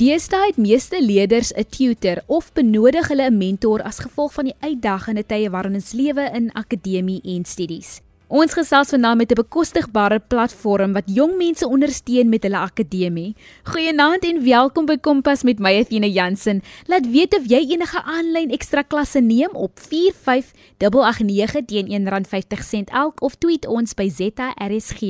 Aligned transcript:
Deesdae 0.00 0.46
het 0.48 0.56
meeste 0.56 0.96
leerders 1.04 1.50
'n 1.52 1.66
tutor 1.68 2.22
of 2.26 2.52
benodig 2.52 3.08
hulle 3.08 3.28
'n 3.30 3.36
mentor 3.36 3.82
as 3.82 3.98
gevolg 3.98 4.32
van 4.32 4.44
die 4.44 4.54
uitdagende 4.60 5.26
tye 5.26 5.50
waarin 5.50 5.74
ons 5.74 5.92
lewe 5.92 6.30
in 6.34 6.52
akademie 6.52 7.20
en 7.22 7.44
studies. 7.44 8.00
Ons 8.30 8.52
gesels 8.54 8.92
vanaand 8.94 9.18
met 9.18 9.32
'n 9.32 9.42
bekostigbare 9.42 10.20
platform 10.20 10.92
wat 10.92 11.02
jong 11.06 11.36
mense 11.36 11.66
ondersteun 11.66 12.28
met 12.28 12.42
hulle 12.42 12.58
akademie. 12.58 13.34
Goeienaand 13.64 14.22
en 14.24 14.44
welkom 14.44 14.86
by 14.86 14.96
Kompas 14.98 15.42
met 15.42 15.58
my 15.58 15.80
Athena 15.80 16.06
Jansen. 16.06 16.62
Laat 16.86 17.10
weet 17.10 17.34
of 17.34 17.42
jy 17.46 17.58
enige 17.58 18.02
aanlyn 18.02 18.50
ekstra 18.50 18.82
klasse 18.82 19.20
neem 19.20 19.50
op 19.52 19.80
45889 19.80 21.64
teen 21.66 21.86
R1.50 21.86 22.94
elk 22.94 23.22
of 23.22 23.34
tweet 23.34 23.66
ons 23.66 23.94
by 23.94 24.08
ZRSG. 24.08 25.00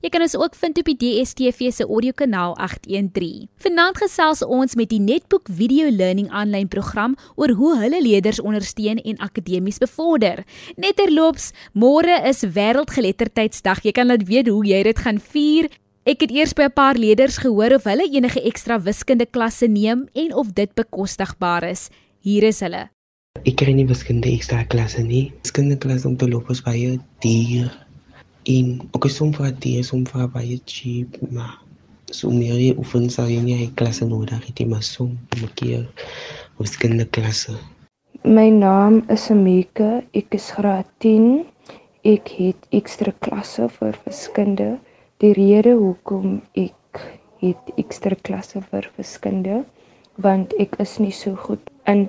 Jy 0.00 0.08
kan 0.08 0.22
ons 0.22 0.36
ook 0.36 0.54
vind 0.54 0.78
op 0.78 0.84
die 0.84 0.96
DSTV 0.96 1.72
se 1.72 1.84
audiokanaal 1.84 2.56
813. 2.56 3.48
Vanaand 3.56 3.96
gesels 3.96 4.42
ons 4.42 4.74
met 4.74 4.88
die 4.88 5.00
Netbook 5.00 5.48
Video 5.52 5.90
Learning 5.90 6.30
aanlyn 6.30 6.68
program 6.68 7.16
oor 7.36 7.50
hoe 7.50 7.76
hulle 7.78 8.02
leerders 8.02 8.40
ondersteun 8.40 8.96
en 8.96 9.18
akademies 9.18 9.78
bevorder. 9.78 10.44
Net 10.76 10.96
terloops, 10.96 11.52
môre 11.72 12.24
is 12.24 12.40
wêreldgeletterdheidsdag. 12.70 13.82
Jy 13.84 13.92
kan 13.96 14.10
laat 14.10 14.26
weet 14.28 14.48
hoe 14.50 14.62
jy 14.66 14.82
dit 14.86 14.98
gaan 14.98 15.18
vier. 15.32 15.68
Ek 16.08 16.22
het 16.24 16.30
eers 16.32 16.54
by 16.54 16.68
'n 16.68 16.74
paar 16.74 16.96
leerders 16.96 17.38
gehoor 17.38 17.74
of 17.74 17.84
hulle 17.84 18.06
enige 18.08 18.40
ekstra 18.42 18.80
wiskunde 18.80 19.26
klasse 19.26 19.66
neem 19.66 20.08
en 20.14 20.34
of 20.34 20.52
dit 20.54 20.74
bekostigbaar 20.74 21.64
is. 21.64 21.90
Hier 22.20 22.42
is 22.42 22.60
hulle. 22.60 22.88
Ek 23.44 23.56
kry 23.56 23.72
nie 23.72 23.86
wiskunde 23.86 24.28
ekstra 24.28 24.64
klasse 24.64 25.02
nie. 25.02 25.32
Wiskunde 25.42 25.76
klas 25.76 26.04
om 26.04 26.16
te 26.16 26.28
loop 26.28 26.50
is 26.50 26.62
baie 26.62 26.98
duur. 27.20 27.70
En 28.44 28.80
ook 28.92 29.04
is 29.04 29.16
soms 29.16 29.36
vir 29.36 29.52
die 29.60 29.78
is 29.78 29.92
om 29.92 30.06
vir 30.06 30.28
baie 30.28 30.60
cheap, 30.64 31.16
maar 31.30 31.58
so 32.10 32.30
meer 32.30 32.54
jy 32.54 32.74
oefen 32.78 33.10
sal 33.10 33.28
jy 33.28 33.40
nie 33.40 33.70
klasse 33.74 34.04
nodig 34.04 34.40
hê, 34.56 34.66
maar 34.66 34.82
soms 34.82 35.18
moet 35.40 35.60
jy 35.60 35.86
wiskunde 36.58 37.06
klasse. 37.06 37.52
My 38.24 38.50
naam 38.50 39.04
is 39.08 39.30
Amika. 39.30 40.02
Ek 40.12 40.34
is 40.34 40.50
graad 40.50 40.86
10 40.98 41.49
ek 42.04 42.30
het 42.38 42.66
ekstra 42.72 43.12
klasse 43.20 43.68
vir 43.68 43.98
wiskunde. 44.06 44.78
Die 45.20 45.32
rede 45.36 45.74
hoekom 45.76 46.40
ek 46.56 47.02
het 47.40 47.72
ekstra 47.76 48.16
klasse 48.22 48.62
vir 48.70 48.88
wiskunde 48.96 49.64
want 50.20 50.52
ek 50.60 50.76
is 50.84 50.98
nie 51.00 51.12
so 51.16 51.36
goed 51.36 51.70
in 51.88 52.08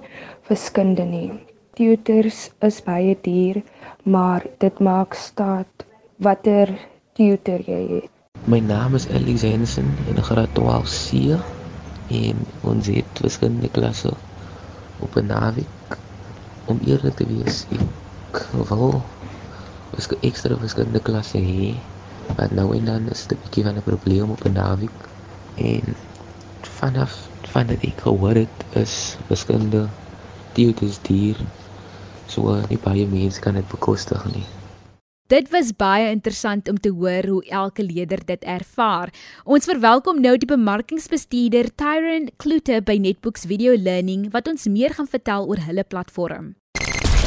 wiskunde 0.50 1.06
nie. 1.08 1.32
Tutors 1.80 2.50
is 2.68 2.82
baie 2.84 3.16
duur, 3.24 3.62
maar 4.04 4.44
dit 4.60 4.80
maak 4.80 5.16
staat 5.16 5.86
watter 6.20 6.74
tutor 7.16 7.64
jy 7.68 7.82
het. 7.94 8.12
My 8.48 8.60
naam 8.60 8.96
is 8.96 9.08
Elise 9.08 9.48
Hensen 9.48 9.88
in 10.12 10.20
graad 10.24 10.52
12C 10.58 11.40
en 12.12 12.44
ons 12.68 12.92
het 12.92 13.24
wiskunde 13.24 13.70
klasse 13.72 14.12
op 15.00 15.16
'n 15.16 15.28
naweek 15.28 15.98
om 16.66 16.80
eerlik 16.86 17.16
te 17.16 17.26
wees. 17.28 17.66
Ek 17.72 18.46
wil 18.52 19.02
was 19.96 20.08
ek 20.12 20.24
ekstra 20.30 20.58
wiskunde 20.62 21.00
klasse 21.00 21.40
hê. 21.40 21.74
Maar 22.38 22.54
nou 22.56 22.70
en 22.76 22.86
dan 22.86 23.10
is 23.10 23.26
dit 23.28 23.38
'n 23.38 23.42
bietjie 23.44 23.64
van 23.64 23.76
'n 23.78 23.88
probleem 23.90 24.32
op 24.32 24.46
'n 24.46 24.54
naweek 24.54 24.98
en 25.56 25.96
vanaf 26.80 27.18
vanaf 27.54 27.84
ek 27.84 28.02
gehoor 28.06 28.36
het 28.36 28.58
is 28.84 29.18
wiskunde 29.28 29.88
duur 30.54 30.74
dis 30.80 31.00
duur. 31.02 31.38
So 32.28 32.56
nie 32.70 32.80
baie 32.80 33.08
mense 33.08 33.42
kan 33.42 33.54
dit 33.54 33.68
bekostig 33.68 34.26
nie. 34.34 34.46
Dit 35.32 35.48
was 35.50 35.72
baie 35.72 36.10
interessant 36.12 36.68
om 36.68 36.80
te 36.80 36.90
hoor 36.90 37.28
hoe 37.28 37.44
elke 37.46 37.84
leerder 37.84 38.20
dit 38.26 38.44
ervaar. 38.44 39.14
Ons 39.44 39.66
verwelkom 39.66 40.20
nou 40.20 40.38
die 40.38 40.50
bemarkingsbestuurder 40.50 41.72
Tyron 41.76 42.28
Kloete 42.36 42.82
by 42.84 42.98
Netbooks 43.00 43.48
Video 43.48 43.78
Learning 43.78 44.28
wat 44.32 44.48
ons 44.52 44.68
meer 44.68 44.92
gaan 44.92 45.08
vertel 45.08 45.48
oor 45.48 45.64
hulle 45.64 45.84
platform. 45.88 46.61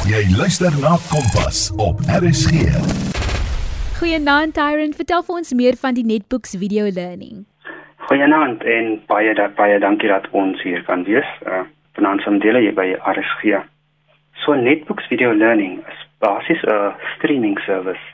Jy 0.05 0.21
luister 0.37 0.69
na 0.85 0.99
Kompas 1.09 1.71
op 1.81 1.97
RSG. 2.21 2.53
Goeienaand 3.97 4.53
Tyron, 4.53 4.93
vertel 4.93 5.23
vir 5.25 5.39
ons 5.39 5.53
meer 5.57 5.79
van 5.81 5.97
die 5.97 6.05
Netbooks 6.05 6.53
Video 6.61 6.91
Learning. 6.93 7.47
Goeienaand 8.11 8.67
en 8.69 8.91
baie 9.09 9.33
baie 9.57 9.79
dankie 9.81 10.11
dat 10.13 10.29
ons 10.37 10.61
hier 10.61 10.85
kan 10.85 11.07
wees. 11.09 11.31
Uh 11.49 11.63
vanaand 11.97 12.21
som 12.21 12.37
deel 12.43 12.61
hier 12.61 12.77
by 12.77 12.85
RSG. 13.01 13.63
So 14.45 14.53
Netbooks 14.53 15.09
Video 15.09 15.33
Learning 15.33 15.81
is 15.89 16.05
basies 16.21 16.61
'n 16.69 16.93
streaming 17.17 17.57
service 17.65 18.05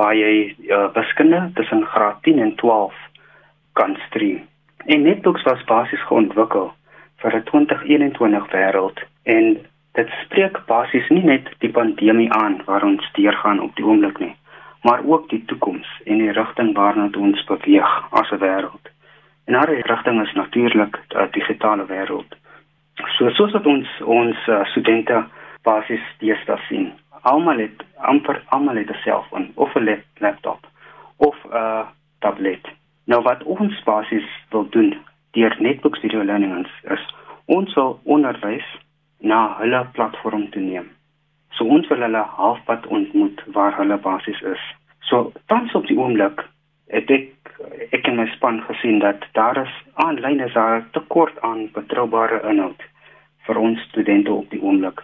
waar 0.00 0.16
jy 0.16 0.56
uh, 0.72 0.88
wiskunde 0.94 1.50
tussen 1.54 1.84
graad 1.84 2.22
10 2.22 2.38
en 2.38 2.54
12 2.56 2.94
kan 3.72 3.98
stream. 4.08 4.40
En 4.86 5.02
Netbooks 5.02 5.42
was 5.42 5.64
basies 5.64 6.06
geontwikkel 6.08 6.72
vir 7.16 7.36
'n 7.36 7.44
2021 7.44 8.48
wêreld 8.56 9.04
en 9.22 9.68
Dit 9.92 10.10
spreek 10.24 10.58
basies 10.66 11.08
nie 11.10 11.24
net 11.26 11.48
die 11.58 11.70
pandemie 11.74 12.28
aan 12.32 12.60
waar 12.66 12.84
ons 12.86 13.06
deurgaan 13.16 13.60
op 13.60 13.74
die 13.76 13.84
oomblik 13.84 14.18
nie, 14.22 14.34
maar 14.86 15.02
ook 15.04 15.28
die 15.28 15.42
toekoms 15.50 15.88
en 16.04 16.18
die 16.22 16.32
rigting 16.32 16.74
waarna 16.76 17.08
ons 17.18 17.44
beweeg 17.44 17.90
as 18.20 18.30
'n 18.30 18.38
wêreld. 18.38 18.84
En 19.46 19.52
daardie 19.52 19.82
rigting 19.82 20.22
is 20.22 20.32
natuurlik 20.32 20.98
'n 21.14 21.28
digitale 21.30 21.86
wêreld. 21.86 22.36
So 23.16 23.30
soos 23.30 23.52
wat 23.52 23.66
ons 23.66 23.88
ons 24.00 24.36
uh, 24.48 24.64
studente 24.64 25.24
basies 25.62 26.04
deesdae 26.18 26.58
sien, 26.68 26.92
almal 27.22 27.58
het 27.58 27.82
amper 27.96 28.42
almal 28.48 28.76
het 28.76 28.90
'n 28.90 29.02
selfoon 29.02 29.50
of 29.54 29.74
'n 29.74 30.02
laptop 30.18 30.66
of 31.16 31.36
'n 31.52 31.84
tablet. 32.18 32.68
Nou 33.04 33.22
wat 33.22 33.42
ons 33.42 33.82
basies 33.82 34.28
wil 34.50 34.68
doen 34.68 34.98
deur 35.30 35.56
Netbooks 35.58 36.00
Video 36.00 36.24
Learning 36.24 36.66
is 36.82 37.14
ons 37.44 37.74
wil 37.74 38.00
onderwys 38.04 38.66
na 39.20 39.56
hulle 39.58 39.84
platform 39.92 40.48
te 40.50 40.60
neem. 40.60 40.90
So 41.56 41.64
ons 41.64 41.88
wil 41.88 42.04
hulle 42.06 42.22
halfpad 42.36 42.86
ontmoet 42.86 43.42
waar 43.54 43.76
hulle 43.76 43.98
basies 43.98 44.40
is. 44.54 44.62
So 45.08 45.32
tans 45.46 45.74
op 45.74 45.86
die 45.86 45.98
oomblik 45.98 46.44
het 46.94 47.10
ek 47.10 47.28
ek 47.92 48.08
in 48.08 48.16
my 48.16 48.26
span 48.34 48.62
gesien 48.68 49.00
dat 49.02 49.24
daar 49.36 49.58
is 49.60 49.74
aanlyn 50.04 50.40
is 50.40 50.54
daar 50.56 50.84
tekort 50.96 51.36
aan 51.46 51.68
betroubare 51.74 52.40
inhoud 52.48 52.82
vir 53.46 53.60
ons 53.60 53.80
studente 53.90 54.32
op 54.32 54.50
die 54.50 54.62
oomblik. 54.62 55.02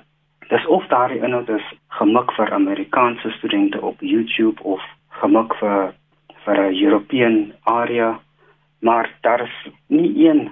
Dis 0.49 0.67
of 0.67 0.87
daardie 0.93 1.23
inhoud 1.27 1.49
is 1.51 1.67
gemik 1.99 2.33
vir 2.39 2.53
Amerikaanse 2.55 3.31
studente 3.39 3.81
op 3.81 4.01
YouTube 4.01 4.63
of 4.63 4.83
gemik 5.21 5.55
vir 5.61 5.93
vir 6.45 6.59
'n 6.63 6.75
European 6.85 7.53
area, 7.65 8.21
maar 8.81 9.11
daar 9.21 9.41
is 9.41 9.57
nie 9.89 10.29
een 10.29 10.51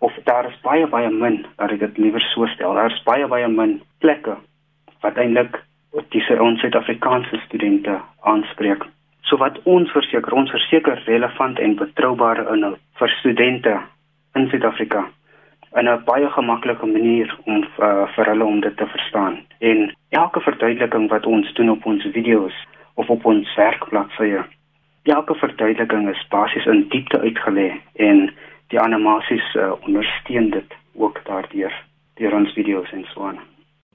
of 0.00 0.12
daar 0.24 0.48
is 0.48 0.60
baie 0.64 0.86
baie 0.86 1.10
min 1.10 1.42
dat 1.56 1.74
ek 1.74 1.80
dit 1.80 1.98
liewer 1.98 2.24
so 2.32 2.46
stel. 2.54 2.74
Daar 2.74 2.92
is 2.92 3.02
baie 3.04 3.26
baie 3.28 3.48
min 3.48 3.80
plekke 4.00 4.36
wat 5.04 5.20
eintlik 5.20 5.60
disse 6.14 6.36
ons 6.40 6.60
Suid-Afrikaanse 6.60 7.40
studente 7.46 8.00
aanspreek. 8.32 8.84
So 9.28 9.36
wat 9.36 9.58
ons 9.64 9.92
verseker, 9.92 10.34
ons 10.34 10.50
verseker 10.50 11.02
relevant 11.06 11.58
en 11.58 11.76
betroubare 11.76 12.46
inhoud 12.52 12.80
vir 13.00 13.16
studente 13.20 13.78
in 14.38 14.48
Suid-Afrika 14.50 15.06
in 15.78 15.88
'n 15.88 16.04
baie 16.04 16.28
gemaklike 16.30 16.86
manier 16.86 17.38
om 17.44 17.64
uh, 17.78 18.06
vir 18.14 18.24
hulle 18.24 18.44
om 18.44 18.60
dit 18.60 18.76
te 18.76 18.86
verstaan. 18.86 19.38
En 19.58 19.94
elke 20.08 20.40
verduideliking 20.40 21.08
wat 21.08 21.26
ons 21.26 21.52
doen 21.54 21.70
op 21.70 21.86
ons 21.86 22.06
video's 22.12 22.56
of 22.94 23.08
op 23.08 23.24
ons 23.24 23.54
werkbladsye, 23.54 24.44
elke 25.02 25.34
verduideliking 25.34 26.08
is 26.08 26.26
basies 26.28 26.66
in 26.66 26.88
diepte 26.88 27.20
uitgelê 27.20 27.80
en 27.94 28.32
die 28.70 28.80
animasies 28.80 29.46
uh, 29.54 29.72
ondersteun 29.86 30.50
dit 30.50 30.74
ook 30.94 31.20
daardeur 31.26 31.72
deur 32.20 32.34
ons 32.36 32.52
video's 32.54 32.90
en 32.92 33.06
so 33.14 33.24
aan. 33.24 33.38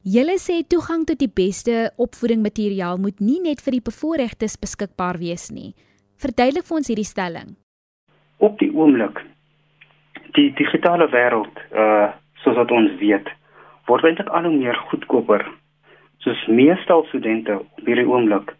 Julle 0.05 0.35
sê 0.41 0.59
toegang 0.69 1.05
tot 1.09 1.19
die 1.21 1.31
beste 1.31 1.91
opvoedingmateriaal 2.01 2.99
moet 3.01 3.21
nie 3.21 3.39
net 3.41 3.61
vir 3.65 3.77
die 3.77 3.85
bevoorregtes 3.85 4.57
beskikbaar 4.61 5.17
wees 5.21 5.49
nie. 5.53 5.73
Verduidelik 6.21 6.67
vir 6.67 6.77
ons 6.77 6.91
hierdie 6.91 7.07
stelling. 7.07 7.55
Op 8.37 8.59
die 8.59 8.69
oomblik 8.73 9.21
die 10.37 10.51
digitale 10.59 11.07
wêreld, 11.13 11.63
uh 11.73 12.11
soos 12.43 12.59
wat 12.59 12.69
ons 12.69 12.91
weet, 12.99 13.25
word 13.89 14.05
eintlik 14.05 14.27
al 14.29 14.45
hoe 14.45 14.53
meer 14.53 14.77
goedkoper. 14.91 15.41
Soos 16.21 16.43
meeste 16.45 16.97
studente 17.09 17.55
op 17.57 17.87
hierdie 17.87 18.05
oomblik 18.05 18.51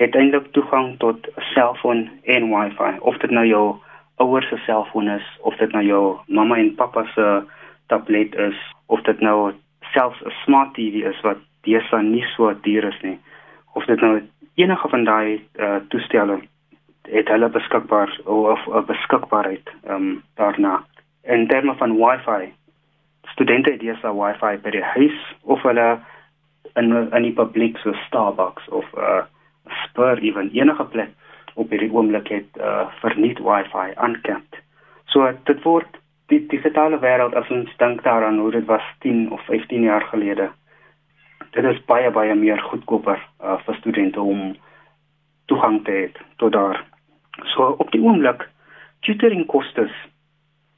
het 0.00 0.16
eintlik 0.16 0.46
toegang 0.56 0.94
tot 1.02 1.26
'n 1.26 1.44
selfoon 1.52 2.08
en 2.24 2.48
Wi-Fi, 2.52 2.96
of 3.00 3.18
dit 3.18 3.30
nou 3.30 3.44
jou 3.44 3.76
ouers 4.16 4.48
se 4.48 4.56
selfoon 4.56 5.08
is 5.08 5.26
of 5.40 5.56
dit 5.56 5.72
nou 5.72 5.84
jou 5.84 6.02
mamma 6.26 6.56
en 6.56 6.74
pappa 6.74 7.04
se 7.14 7.26
tablet 7.86 8.34
is 8.34 8.58
of 8.86 9.02
dit 9.08 9.20
nou 9.20 9.52
selfs 9.92 10.22
'n 10.24 10.34
smart 10.44 10.74
TV 10.74 11.04
is 11.10 11.20
wat 11.20 11.38
deesdae 11.62 12.02
nie 12.02 12.24
so 12.34 12.54
duur 12.62 12.84
is 12.84 13.00
nie. 13.02 13.18
Of 13.74 13.84
dit 13.84 14.00
nou 14.00 14.22
enige 14.54 14.88
van 14.88 15.04
daai 15.04 15.40
uh, 15.58 15.76
toestelle 15.88 16.40
het 17.02 17.28
hulle 17.28 17.48
beskikbaar 17.48 18.20
of 18.24 18.66
'n 18.66 18.84
beskikbaarheid 18.86 19.66
ehm 19.84 19.94
um, 19.94 20.22
daarna. 20.34 20.84
In 21.22 21.46
terme 21.46 21.74
van 21.74 21.96
wifi 21.96 22.52
studente 23.22 23.70
het 23.70 23.80
deesdae 23.80 24.14
wifi 24.14 24.56
by 24.62 24.70
die 24.70 24.84
huis 24.94 25.34
of 25.42 25.62
hulle 25.62 26.00
in 26.74 27.22
die 27.22 27.32
publiek 27.32 27.78
so 27.78 27.92
Starbucks 27.92 28.68
of 28.68 28.84
'n 28.92 29.00
uh, 29.00 29.22
Spur 29.66 30.18
ewen 30.18 30.50
enige 30.52 30.84
plek 30.84 31.10
op 31.56 31.70
hierdie 31.72 31.92
oomblik 31.92 32.28
het 32.28 32.60
uh, 32.60 32.86
verniet 33.00 33.40
wifi 33.44 33.92
aankant. 33.94 34.60
So 35.12 35.30
dit 35.48 35.62
word 35.64 35.98
die 36.32 36.42
digitale 36.50 36.98
wêreld 37.00 37.36
as 37.38 37.50
ons 37.54 37.72
dink 37.80 38.02
daaraan 38.04 38.38
hoe 38.42 38.50
dit 38.50 38.66
was 38.68 38.84
10 39.04 39.30
of 39.32 39.44
15 39.48 39.82
jaar 39.82 40.04
gelede. 40.10 40.50
Dit 41.56 41.64
is 41.64 41.84
baie 41.88 42.10
baie 42.10 42.34
meer 42.34 42.60
goedkoper 42.60 43.20
uh, 43.40 43.56
vir 43.64 43.78
studente 43.80 44.20
om 44.20 44.56
toegang 45.46 45.80
te 45.84 45.96
hê 45.96 46.04
tot 46.42 46.52
daar. 46.52 46.82
So 47.54 47.74
op 47.78 47.90
die 47.94 48.02
oomblik 48.02 48.48
tutoring 49.06 49.46
kostes 49.46 49.92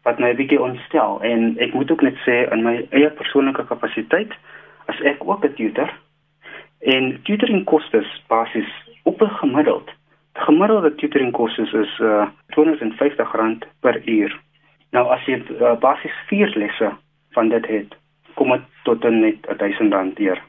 wat 0.06 0.20
my 0.22 0.34
bietjie 0.36 0.60
ontstel 0.62 1.19
en 1.26 1.54
ek 1.64 1.75
moet 1.75 1.90
ook 1.90 2.04
net 2.06 2.20
sê 2.26 2.42
in 2.52 2.62
my 2.64 2.76
eie 2.96 3.10
persoonlike 3.19 3.64
kapasiteit 3.70 4.34
as 4.92 5.00
ek 5.12 5.25
ook 5.25 5.44
'n 5.44 5.54
tutor 5.58 5.90
en 6.94 7.19
tutoring 7.25 7.64
kostes 7.64 8.08
basies 8.28 8.70
op 9.02 9.22
'n 9.22 9.38
gemiddeld. 9.40 9.88
Gemiddelde 10.58 10.94
tutoring 10.99 11.31
kostes 11.31 11.72
is 11.72 11.90
uh, 12.02 12.26
R250 12.50 13.66
per 13.81 14.02
uur. 14.10 14.32
Nou 14.90 15.05
as 15.14 15.22
jy 15.31 15.37
uh, 15.55 15.76
basies 15.78 16.16
4 16.26 16.56
lesse 16.58 16.88
van 17.37 17.52
dit 17.52 17.69
het, 17.70 17.94
kom 18.34 18.50
dit 18.50 18.64
tot 18.88 19.06
net 19.14 19.46
R1000 19.55 20.16
deur. 20.19 20.43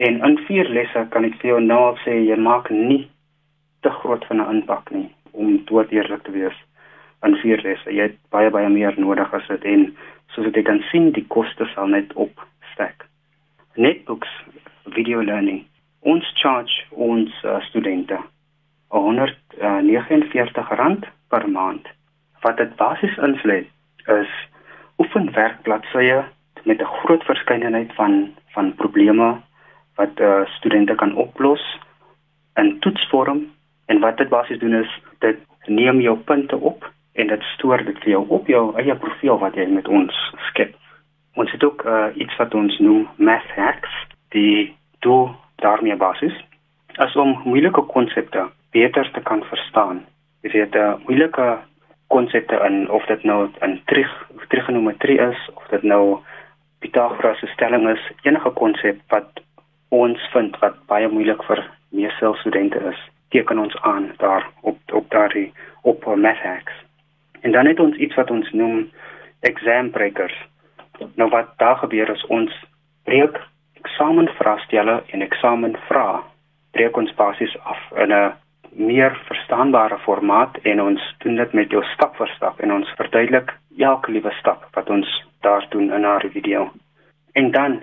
En 0.00 0.16
in 0.24 0.38
4 0.46 0.72
lesse 0.72 1.04
kan 1.12 1.28
ek 1.28 1.36
vir 1.42 1.50
jou 1.50 1.60
nou 1.66 1.82
al 1.90 2.00
sê 2.06 2.16
jy 2.16 2.40
maak 2.40 2.72
nie 2.72 3.02
te 3.84 3.92
groot 3.98 4.24
van 4.30 4.40
'n 4.40 4.56
impak 4.56 4.88
nie 4.96 5.10
om 5.36 5.60
dood 5.68 5.92
eerlik 5.92 6.24
te 6.24 6.32
wees 6.32 6.56
in 7.20 7.36
4 7.44 7.60
lesse. 7.68 7.92
Jy 7.92 8.08
het 8.08 8.18
baie 8.32 8.48
baie 8.48 8.72
meer 8.72 8.96
nodig 8.96 9.36
as 9.36 9.46
dit 9.52 9.68
en 9.76 9.86
soos 10.32 10.48
jy 10.48 10.64
kan 10.64 10.80
sien 10.88 11.12
die 11.12 11.28
koste 11.28 11.68
sal 11.76 11.92
net 11.92 12.16
opstyg. 12.16 12.96
Netbooks 13.76 14.32
video 14.96 15.20
learning. 15.20 15.66
Ons 16.00 16.24
charge 16.40 16.88
ons 16.96 17.44
uh, 17.44 17.60
studente 17.68 18.16
R149 18.94 20.98
per 21.28 21.48
maand 21.48 21.88
wat 22.40 22.56
dit 22.56 22.76
basies 22.76 23.16
insluit 23.16 23.66
is 24.06 24.28
oefenwerkbladsye 24.98 26.24
met 26.64 26.80
'n 26.80 26.94
groot 27.00 27.24
verskeidenheid 27.24 27.94
van 27.94 28.34
van 28.54 28.74
probleme 28.74 29.40
wat 29.94 30.20
uh, 30.20 30.46
studente 30.46 30.94
kan 30.94 31.14
oplos 31.14 31.78
in 32.54 32.78
toetsvorm 32.78 33.46
en 33.86 34.00
wat 34.00 34.16
dit 34.16 34.28
basies 34.28 34.58
doen 34.58 34.74
is 34.74 35.00
dit 35.18 35.38
neem 35.66 36.00
jou 36.00 36.18
punte 36.18 36.56
op 36.56 36.92
en 37.12 37.26
dit 37.26 37.42
stoor 37.42 37.84
dit 37.84 37.98
vir 37.98 38.08
jou 38.08 38.24
op 38.28 38.46
jou 38.46 38.76
eie 38.76 38.94
profiel 38.94 39.38
wat 39.38 39.54
jy 39.54 39.66
met 39.66 39.88
ons 39.88 40.32
skep. 40.48 40.74
Ons 41.34 41.52
het 41.52 41.64
ook 41.64 41.84
uh, 41.84 42.06
iets 42.14 42.36
wat 42.36 42.54
ons 42.54 42.78
noem 42.78 43.08
math 43.16 43.50
hacks 43.56 44.06
die 44.28 44.76
doel 44.98 45.30
daarmee 45.56 45.96
basis 45.96 46.44
as 46.96 47.16
om 47.16 47.40
moeilike 47.44 47.82
konsepte 47.82 48.50
beter 48.70 49.10
te 49.12 49.20
kan 49.20 49.42
verstaan. 49.44 50.04
Jy 50.42 50.50
weet 50.50 50.74
'n 50.74 50.78
uh, 50.78 50.94
moeilike 51.06 51.58
konsepte 52.06 52.56
in 52.66 52.90
of 52.90 53.06
dit 53.06 53.22
nou 53.22 53.48
in 53.60 53.80
trig 53.84 54.10
trigonometrie 54.48 55.18
is 55.18 55.50
of 55.54 55.66
dit 55.70 55.82
nou 55.82 56.18
Pythagoras 56.78 57.38
se 57.38 57.46
stelling 57.46 57.88
is, 57.88 58.10
enige 58.22 58.50
konsep 58.50 59.00
wat 59.08 59.40
ons 59.88 60.28
vind 60.32 60.58
wat 60.58 60.76
baie 60.86 61.08
moeilik 61.08 61.42
vir 61.44 61.60
meeste 61.88 62.32
studente 62.40 62.80
is, 62.90 63.00
teken 63.28 63.58
ons 63.58 63.76
aan 63.82 64.12
daar 64.16 64.46
op 64.60 64.78
op 64.92 65.10
daardie 65.10 65.52
op 65.82 66.04
maths. 66.16 66.72
En 67.40 67.52
dan 67.52 67.66
het 67.66 67.80
ons 67.80 67.96
iets 67.96 68.14
wat 68.14 68.30
ons 68.30 68.50
noem 68.50 68.90
exam 69.40 69.90
breakers. 69.90 70.36
Nou 71.14 71.30
wat 71.30 71.52
daar 71.56 71.76
gebeur 71.76 72.10
is 72.10 72.26
ons 72.26 72.52
breek 73.04 73.40
eksamenvraestelle 73.80 75.02
en 75.06 75.22
eksamenvrae 75.22 76.20
breek 76.70 76.96
ons 76.96 77.14
basies 77.14 77.56
af 77.62 77.80
in 77.96 78.12
'n 78.12 78.32
meer 78.72 79.16
verstaanbare 79.26 79.98
formaat 79.98 80.56
en 80.62 80.82
ons 80.82 81.14
doen 81.18 81.36
dit 81.36 81.52
met 81.52 81.70
jou 81.70 81.82
stap 81.94 82.16
vir 82.16 82.28
stap 82.36 82.60
en 82.60 82.72
ons 82.72 82.94
verduidelik 82.98 83.52
elke 83.78 84.12
liewe 84.12 84.32
stap 84.38 84.66
wat 84.76 84.90
ons 84.90 85.08
daar 85.40 85.66
doen 85.70 85.92
in 85.92 86.04
haar 86.04 86.26
video. 86.32 86.70
En 87.32 87.50
dan 87.50 87.82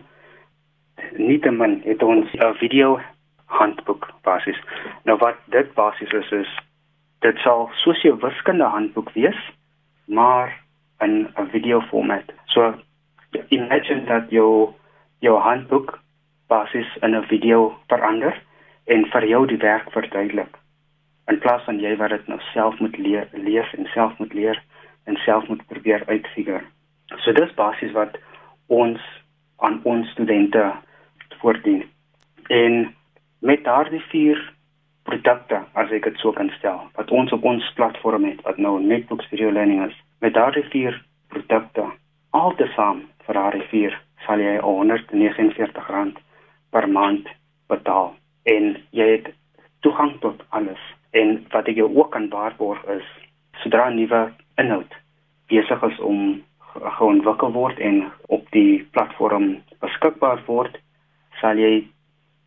nietemin 1.17 1.81
het 1.85 2.03
ons 2.03 2.33
'n 2.33 2.53
video 2.53 2.99
handboek 3.45 4.09
basies. 4.23 4.59
Nou 5.03 5.17
wat 5.17 5.35
dit 5.45 5.73
basies 5.73 6.11
is 6.11 6.31
is 6.31 6.59
dit 7.19 7.37
sal 7.37 7.69
soos 7.73 8.03
'n 8.03 8.19
wiskunde 8.19 8.63
handboek 8.63 9.09
wees, 9.13 9.39
maar 10.05 10.59
in 10.99 11.27
'n 11.35 11.49
video 11.49 11.81
format. 11.81 12.33
So 12.45 12.73
imagine 13.49 14.03
dat 14.05 14.29
jou 14.29 14.73
jou 15.19 15.39
handboek 15.39 15.99
basies 16.47 16.97
in 17.01 17.15
'n 17.15 17.23
video 17.23 17.77
verander 17.87 18.41
en 18.85 19.05
vir 19.05 19.25
jou 19.25 19.45
die 19.47 19.57
werk 19.57 19.91
verduidelik 19.91 20.57
in 21.27 21.39
plaas 21.43 21.63
van 21.67 21.79
jy 21.83 21.93
wat 21.99 22.13
dit 22.15 22.27
nou 22.31 22.39
self 22.53 22.79
moet 22.79 22.97
leer 22.97 23.27
lees 23.33 23.71
en 23.77 23.89
self 23.93 24.17
moet 24.21 24.33
leer 24.33 24.59
en 25.07 25.19
self 25.23 25.47
moet 25.47 25.63
probeer 25.67 26.03
uitfigure. 26.07 26.63
So 27.23 27.33
dis 27.35 27.53
basies 27.55 27.93
wat 27.95 28.17
ons 28.67 29.01
aan 29.63 29.79
ons 29.83 30.09
studente 30.11 30.63
voordien. 31.41 31.83
En 32.47 32.95
met 33.39 33.63
daardie 33.63 34.03
vier 34.11 34.39
produkte 35.07 35.61
as 35.79 35.91
ek 35.95 36.07
dit 36.09 36.19
sou 36.23 36.33
kan 36.35 36.49
stel 36.57 36.81
wat 36.99 37.11
ons 37.11 37.31
op 37.35 37.45
ons 37.47 37.71
platform 37.79 38.27
het 38.27 38.41
wat 38.47 38.59
nou 38.59 38.77
Netbooks 38.83 39.27
Video 39.31 39.51
Learning 39.51 39.85
is, 39.87 39.95
met 40.19 40.35
daardie 40.35 40.65
vier 40.71 40.95
produkte 41.31 41.85
altesaam 42.35 43.03
vir 43.25 43.39
daardie 43.39 43.67
vier 43.71 43.97
sal 44.25 44.43
jy 44.43 44.57
R149 44.59 46.19
per 46.75 46.87
maand 46.91 47.27
betaal 47.71 48.13
en 48.51 48.75
jy 48.95 49.07
het 49.15 49.31
toegang 49.85 50.15
tot 50.23 50.43
alles 50.55 50.83
en 51.21 51.37
wat 51.53 51.69
ek 51.71 51.79
jou 51.81 51.89
ook 51.89 52.11
kan 52.15 52.29
waarborg 52.33 52.83
is 52.97 53.07
sodra 53.63 53.89
nuwe 53.93 54.27
inhoud 54.61 54.97
besig 55.51 55.83
is 55.89 55.99
om 55.99 56.41
geontwikkel 56.97 57.51
word 57.51 57.79
en 57.79 58.03
op 58.33 58.45
die 58.55 58.83
platform 58.95 59.55
beskikbaar 59.83 60.43
word 60.47 60.77
sal 61.41 61.59
jy 61.61 61.73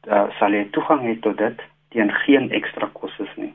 uh, 0.08 0.26
sal 0.38 0.54
jy 0.54 0.66
toegang 0.74 1.02
hê 1.06 1.16
tot 1.24 1.38
dit 1.38 1.64
teen 1.94 2.12
geen 2.24 2.50
ekstra 2.54 2.86
kostes 2.94 3.30
nie. 3.36 3.50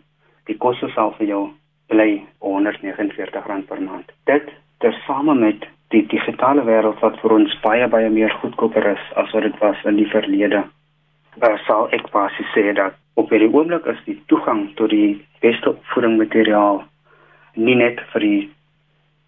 Die 0.50 0.58
koste 0.60 0.90
sal 0.94 1.14
vir 1.20 1.30
jou 1.30 1.44
bly 1.92 2.10
R149 2.44 3.68
per 3.70 3.82
maand. 3.82 4.12
Dit 4.28 4.52
tersame 4.84 5.36
met 5.40 5.64
die 5.94 6.04
digitale 6.12 6.66
wêreld 6.68 7.00
wat 7.04 7.18
vir 7.22 7.38
ons 7.38 7.56
baie 7.64 7.88
baie 7.88 8.10
meer 8.12 8.34
goedkoper 8.42 8.92
is 8.96 9.06
as 9.22 9.32
wat 9.36 9.46
dit 9.48 9.58
was 9.62 9.86
in 9.86 10.00
die 10.02 10.10
verlede 10.12 10.66
uh, 10.66 11.56
sal 11.68 11.88
ek 11.96 12.10
basies 12.14 12.52
sê 12.56 12.74
dat 12.76 12.98
op 13.16 13.32
hierdie 13.32 13.52
oomblik 13.52 13.88
is 13.92 14.00
die 14.06 14.18
toegang 14.32 14.68
tot 14.80 14.92
die 14.92 15.16
beste 15.44 15.72
opvoedingsmateriaal 15.72 16.84
nie 17.56 17.76
net 17.80 18.00
vir 18.12 18.26
die 18.28 18.42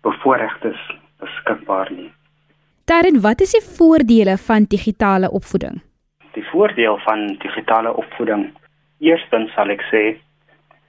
bevoorregtes 0.04 0.80
beskikbaar 1.22 1.92
nie. 1.96 2.10
Daarin 2.88 3.22
wat 3.24 3.42
is 3.44 3.56
die 3.56 3.64
voordele 3.64 4.38
van 4.38 4.68
digitale 4.72 5.32
opvoeding? 5.40 5.82
Die 6.36 6.46
voordeel 6.52 7.00
van 7.04 7.28
digitale 7.44 7.94
opvoeding, 7.94 8.50
eerstens 9.00 9.52
sal 9.56 9.72
ek 9.74 9.84
sê 9.92 10.04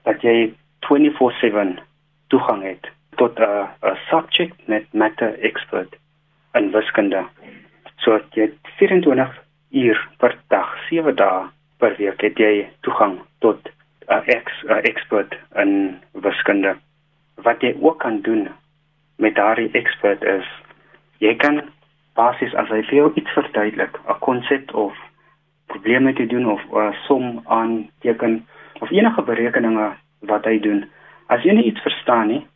dat 0.07 0.23
jy 0.23 0.53
24/7 0.87 1.79
toegang 2.29 2.63
het 2.63 2.91
tot 3.17 3.39
'n 3.41 3.97
subject 4.11 4.93
matter 4.93 5.39
expert 5.43 5.97
in 6.55 6.71
wiskunde. 6.71 7.25
So 7.97 8.21
jy 8.35 8.53
24 8.79 9.43
uur 9.71 10.09
per 10.19 10.39
dag, 10.49 10.69
7 10.89 11.15
dae 11.17 11.49
per 11.79 11.97
week 11.99 12.21
het 12.21 12.39
jy 12.39 12.69
toegang 12.87 13.19
tot 13.45 13.69
'n 14.09 14.23
ex 14.27 14.65
expert 14.83 15.37
in 15.55 15.99
wiskunde. 16.13 16.77
Wat 17.37 17.61
jy 17.61 17.77
ook 17.81 17.99
kan 17.99 18.21
doen 18.21 18.49
met 19.17 19.35
daardie 19.35 19.71
expert 19.73 20.23
is 20.23 20.47
jy 21.19 21.35
kan 21.37 21.63
basies 22.15 22.55
as 22.55 22.69
hy 22.69 22.83
vir 22.83 22.95
jou 22.95 23.13
iets 23.15 23.31
verduidelik, 23.31 23.99
'n 24.09 24.19
konsep 24.19 24.75
of 24.75 24.95
probleme 25.67 26.13
te 26.13 26.27
doen 26.27 26.47
of 26.47 26.63
'n 26.73 26.95
som 27.07 27.43
aan 27.47 27.91
teken 28.01 28.47
of 28.81 28.91
enige 28.91 29.23
berekeninge 29.23 29.93
wat 30.21 30.45
hy 30.45 30.59
doen. 30.59 30.91
As 31.27 31.43
jy 31.43 31.53
nie 31.53 31.65
iets 31.65 31.81
verstaan 31.81 32.27
nie, 32.27 32.47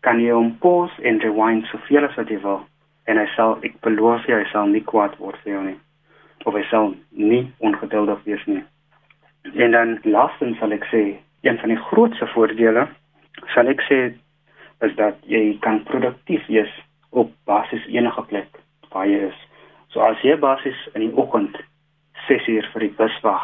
kan 0.00 0.20
jy 0.20 0.30
hom 0.30 0.58
pause 0.58 1.02
en 1.02 1.20
rewind 1.20 1.66
soveel 1.66 2.04
as 2.04 2.14
wat 2.14 2.28
jy 2.28 2.40
wil 2.40 2.60
en 3.04 3.18
hy 3.20 3.26
sal 3.36 3.58
ek 3.66 3.80
beloof 3.84 4.26
jy 4.28 4.34
hy 4.40 4.48
sal 4.52 4.66
nie 4.66 4.84
kwaad 4.92 5.16
word 5.18 5.38
vir 5.44 5.52
jou 5.52 5.62
nie 5.64 5.78
of 6.44 6.54
hy 6.54 6.62
sal 6.70 6.94
nie 7.10 7.44
ongeduldig 7.58 8.22
wees 8.24 8.44
nie. 8.46 8.62
En 9.54 9.76
dan 9.76 9.98
laastens 10.04 10.58
sal 10.58 10.72
ek 10.76 10.86
sê, 10.92 11.02
een 11.44 11.58
van 11.60 11.72
die 11.72 11.80
grootste 11.90 12.28
voordele 12.34 12.86
sal 13.54 13.68
ek 13.72 13.82
sê 13.88 14.00
is 14.84 14.96
dat 14.96 15.16
jy 15.28 15.58
kan 15.64 15.82
produktief 15.88 16.46
wees 16.48 16.72
op 17.10 17.32
basis 17.48 17.84
enige 17.88 18.22
plek 18.32 18.60
waar 18.92 19.08
jy 19.08 19.28
is. 19.28 19.38
So 19.92 20.04
as 20.04 20.20
jy 20.24 20.36
basis 20.40 20.78
in 20.94 21.06
die 21.06 21.14
oggend 21.18 21.56
6 22.28 22.48
uur 22.52 22.68
vir 22.72 22.86
die 22.86 22.94
bus 22.98 23.16
wag, 23.24 23.42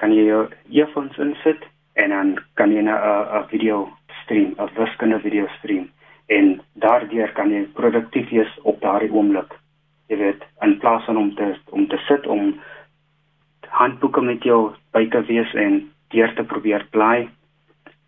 kan 0.00 0.12
jy 0.14 0.28
jou 0.28 0.42
earphones 0.70 1.18
insit 1.22 1.64
en 1.98 2.10
dan 2.14 2.34
kan 2.54 2.72
jy 2.72 2.82
'n 2.82 3.46
video 3.50 3.88
stream, 4.22 4.54
'n 4.58 4.70
wiskundige 4.76 5.22
video 5.22 5.46
stream 5.58 5.88
en 6.28 6.60
daardeur 6.72 7.32
kan 7.32 7.50
jy 7.50 7.64
produktief 7.74 8.30
wees 8.30 8.52
op 8.62 8.80
daardie 8.80 9.12
oomblik 9.12 9.54
jy 10.08 10.16
weet 10.16 10.44
in 10.64 10.78
plaas 10.82 11.04
van 11.04 11.16
om 11.16 11.34
te 11.34 11.54
om 11.70 11.86
te 11.88 11.98
sit 12.06 12.26
om 12.26 12.54
handboeke 13.80 14.20
met 14.24 14.42
jou 14.42 14.72
by 14.96 15.04
te 15.12 15.20
wees 15.28 15.54
en 15.54 15.82
deur 16.14 16.34
te 16.34 16.44
probeer 16.44 16.86
bly 16.90 17.28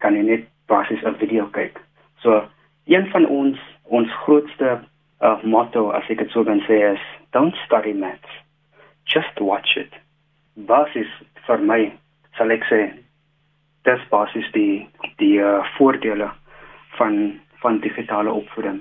kan 0.01 0.17
jy 0.17 0.23
net 0.23 0.49
basies 0.67 1.03
'n 1.05 1.19
video 1.21 1.47
kyk. 1.53 1.81
So 2.23 2.49
een 2.87 3.11
van 3.11 3.27
ons 3.27 3.59
ons 3.85 4.11
grootste 4.25 4.81
uh, 5.21 5.43
motto 5.43 5.91
as 5.91 6.09
ek 6.11 6.23
dit 6.23 6.33
sou 6.35 6.45
kan 6.45 6.63
sê 6.67 6.79
is 6.93 7.03
don't 7.37 7.57
study 7.67 7.93
maths 7.93 8.39
just 9.05 9.41
watch 9.41 9.77
it 9.77 9.93
basis 10.71 11.11
vir 11.47 11.65
my 11.71 11.81
sal 12.39 12.53
ek 12.55 12.65
sê 12.71 12.81
dis 13.89 14.07
basis 14.13 14.49
die 14.57 14.87
die 15.23 15.37
uh, 15.43 15.61
voordele 15.77 16.31
van 16.99 17.21
van 17.63 17.81
digitale 17.85 18.33
opvoeding 18.33 18.81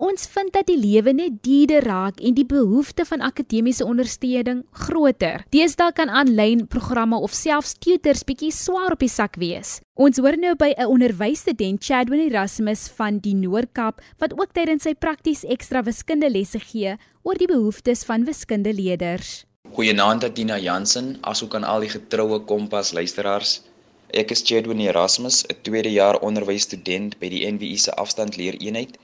Ons 0.00 0.24
vind 0.32 0.48
dat 0.54 0.64
die 0.64 0.78
lewe 0.80 1.12
net 1.12 1.42
duurder 1.44 1.84
raak 1.84 2.22
en 2.24 2.32
die 2.32 2.46
behoefte 2.48 3.04
van 3.04 3.20
akademiese 3.20 3.84
ondersteuning 3.84 4.62
groter. 4.86 5.42
Deesdae 5.52 5.92
kan 5.92 6.08
aanlyn 6.08 6.62
programme 6.72 7.18
of 7.20 7.34
selfs 7.36 7.74
tutors 7.76 8.22
bietjie 8.24 8.48
swaar 8.56 8.94
op 8.96 9.04
die 9.04 9.10
sak 9.12 9.36
wees. 9.42 9.74
Ons 10.00 10.16
hoor 10.16 10.38
nou 10.40 10.54
by 10.56 10.70
'n 10.72 10.88
onderwysstudent, 10.88 11.84
Chadwin 11.84 12.22
Erasmus 12.30 12.88
van 12.96 13.18
die 13.18 13.34
Noord-Kaap, 13.34 14.00
wat 14.18 14.32
ook 14.40 14.54
tydens 14.56 14.88
sy 14.88 14.94
prakties 14.94 15.44
ekstra 15.44 15.82
wiskunde 15.84 16.30
lesse 16.30 16.60
gee 16.60 16.96
oor 17.22 17.36
die 17.36 17.46
behoeftes 17.52 18.04
van 18.04 18.24
wiskundeleerders. 18.24 19.44
Goeienaand 19.76 20.34
Tina 20.34 20.58
Jansen, 20.58 21.18
asook 21.20 21.54
aan 21.54 21.64
al 21.64 21.80
die 21.80 21.92
getroue 21.92 22.40
Kompas 22.40 22.92
luisteraars. 22.92 23.60
Ek 24.08 24.30
is 24.30 24.42
Chadwin 24.42 24.80
Erasmus, 24.80 25.44
'n 25.44 25.60
tweede 25.62 25.92
jaar 25.92 26.18
onderwysstudent 26.20 27.18
by 27.18 27.28
die 27.28 27.44
NWI 27.52 27.76
se 27.76 27.92
afstandleereenheid 27.92 28.96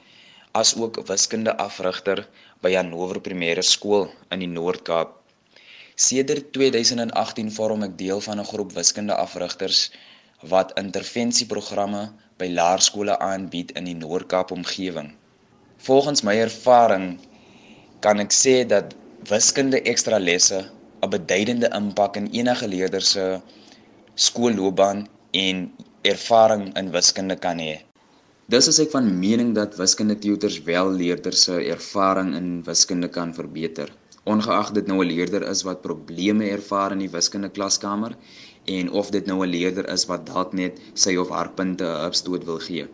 as 0.56 0.72
ook 0.80 1.02
wiskunde 1.08 1.52
afrigter 1.60 2.22
by 2.64 2.70
Hannover 2.72 3.18
Primêre 3.20 3.62
Skool 3.62 4.06
in 4.32 4.40
die 4.40 4.48
Noord-Kaap. 4.48 5.10
Sedert 6.00 6.48
2018 6.56 7.50
vorm 7.52 7.84
ek 7.84 7.98
deel 8.00 8.22
van 8.25 8.40
'n 8.40 8.48
groep 8.50 8.72
wiskunde 8.78 9.14
afrigters 9.25 9.80
wat 10.52 10.72
intervensieprogramme 10.80 12.02
by 12.40 12.48
laerskole 12.58 13.18
aanbied 13.18 13.75
in 13.80 13.84
die 13.90 13.98
Noord-Kaap 14.00 14.54
omgewing. 14.56 15.12
Volgens 15.88 16.25
my 16.25 16.36
ervaring 16.46 17.06
kan 18.00 18.20
ek 18.25 18.32
sê 18.32 18.54
dat 18.64 18.96
wiskunde 19.28 19.82
ekstra 19.92 20.18
lesse 20.28 20.64
'n 21.02 21.10
beduidende 21.16 21.68
impak 21.80 22.16
in 22.16 22.30
enige 22.32 22.68
leerder 22.68 23.02
se 23.02 23.40
skoolloopbaan 24.14 25.08
en 25.32 25.72
ervaring 26.02 26.72
in 26.80 26.90
wiskunde 26.96 27.36
kan 27.36 27.58
hê. 27.58 27.76
Dis 28.46 28.68
is 28.70 28.76
ek 28.78 28.92
van 28.92 29.06
mening 29.18 29.48
dat 29.56 29.72
wiskunde 29.74 30.14
tutors 30.22 30.60
wel 30.66 30.92
leerders 30.94 31.40
se 31.48 31.54
ervaring 31.66 32.28
in 32.38 32.50
wiskunde 32.68 33.08
kan 33.16 33.32
verbeter. 33.34 33.88
Ongeag 34.34 34.68
dit 34.76 34.86
nou 34.86 34.98
'n 35.02 35.08
leerder 35.08 35.42
is 35.52 35.64
wat 35.66 35.82
probleme 35.86 36.46
ervaar 36.56 36.92
in 36.94 37.02
die 37.02 37.10
wiskunde 37.10 37.50
klaskamer 37.56 38.14
en 38.74 38.90
of 39.00 39.10
dit 39.10 39.26
nou 39.26 39.38
'n 39.42 39.50
leerder 39.50 39.88
is 39.94 40.04
wat 40.06 40.26
dalk 40.30 40.52
net 40.52 40.78
sy 40.94 41.16
of 41.16 41.32
haar 41.34 41.50
punte 41.58 41.88
opstoot 42.06 42.44
wil 42.44 42.60
gee. 42.68 42.86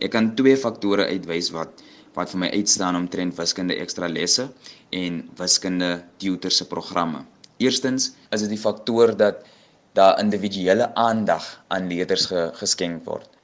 Ek 0.00 0.10
kan 0.10 0.34
twee 0.34 0.56
faktore 0.56 1.06
uitwys 1.06 1.52
wat 1.54 1.86
wat 2.14 2.30
vir 2.30 2.40
my 2.40 2.50
uitstaan 2.50 2.96
omtrent 2.96 3.38
wiskunde 3.38 3.78
ekstra 3.78 4.08
lesse 4.08 4.48
en 4.90 5.22
wiskunde 5.38 6.02
tutors 6.18 6.56
se 6.56 6.66
programme. 6.66 7.24
Eerstens 7.58 8.10
is 8.32 8.40
dit 8.40 8.50
die 8.50 8.64
faktor 8.66 9.16
dat 9.16 9.46
daar 9.94 10.18
individuele 10.18 10.94
aandag 10.94 11.62
aan 11.68 11.88
leerders 11.88 12.26
ge, 12.26 12.50
geskenk 12.54 13.04
word 13.04 13.35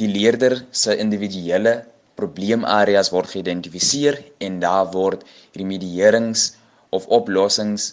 die 0.00 0.08
leerder 0.08 0.62
se 0.72 0.96
individuele 0.96 1.74
probleemareas 2.20 3.10
word 3.14 3.32
geïdentifiseer 3.34 4.18
en 4.46 4.60
daar 4.62 4.88
word 4.94 5.26
remedierings 5.56 6.50
of 6.96 7.06
oplossings 7.18 7.92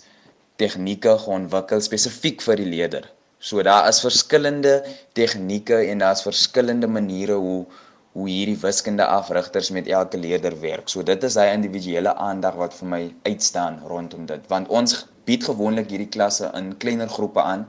tegnieke 0.61 1.13
ontwikkel 1.37 1.83
spesifiek 1.85 2.41
vir 2.41 2.59
die 2.61 2.69
leerder. 2.71 3.03
So 3.39 3.61
daar 3.63 3.85
is 3.89 4.01
verskillende 4.01 4.79
tegnieke 5.17 5.83
en 5.91 6.01
daar's 6.01 6.25
verskillende 6.25 6.89
maniere 6.89 7.37
hoe 7.43 7.65
hoe 8.17 8.25
hierdie 8.25 8.57
wiskunde 8.57 9.05
afrigters 9.05 9.67
met 9.69 9.87
elke 9.93 10.17
leerder 10.17 10.55
werk. 10.61 10.87
So 10.89 11.03
dit 11.05 11.21
is 11.23 11.35
hy 11.37 11.51
individuele 11.53 12.15
aandag 12.17 12.55
wat 12.57 12.73
vir 12.73 12.89
my 12.89 13.01
uitstaan 13.29 13.77
rondom 13.85 14.25
dit 14.31 14.47
want 14.49 14.71
ons 14.73 15.03
bied 15.29 15.45
gewoonlik 15.45 15.91
hierdie 15.93 16.09
klasse 16.15 16.49
in 16.57 16.71
kleiner 16.81 17.11
groepe 17.13 17.43
aan 17.43 17.67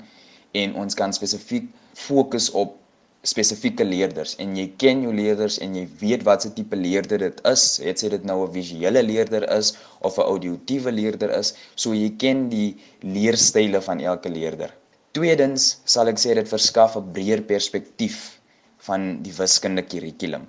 en 0.56 0.74
ons 0.80 0.96
kan 0.96 1.12
spesifiek 1.12 1.68
fokus 1.92 2.48
op 2.56 2.78
spesifieke 3.26 3.84
leerders 3.84 4.36
en 4.38 4.54
jy 4.56 4.68
ken 4.78 5.02
jou 5.02 5.12
leerders 5.14 5.58
en 5.64 5.74
jy 5.74 5.84
weet 6.00 6.22
wat 6.26 6.44
se 6.44 6.52
tipe 6.54 6.76
leerder 6.78 7.18
dit 7.18 7.40
is, 7.50 7.64
het 7.82 7.98
sy 7.98 8.08
dit 8.14 8.24
nou 8.24 8.44
'n 8.46 8.52
visuele 8.52 9.02
leerder 9.02 9.44
is 9.58 9.74
of 10.00 10.18
'n 10.18 10.22
auditiewe 10.22 10.92
leerder 10.92 11.30
is, 11.38 11.54
so 11.74 11.92
jy 11.92 12.10
ken 12.16 12.48
die 12.48 12.76
leerstyle 13.02 13.80
van 13.80 14.00
elke 14.00 14.28
leerder. 14.28 14.70
Tweedens 15.12 15.78
sal 15.84 16.08
ek 16.08 16.18
sê 16.18 16.34
dit 16.34 16.48
verskaf 16.48 16.96
'n 16.96 17.12
breër 17.12 17.42
perspektief 17.42 18.38
van 18.78 19.22
die 19.22 19.32
wiskunde 19.32 19.82
kurrikulum. 19.82 20.46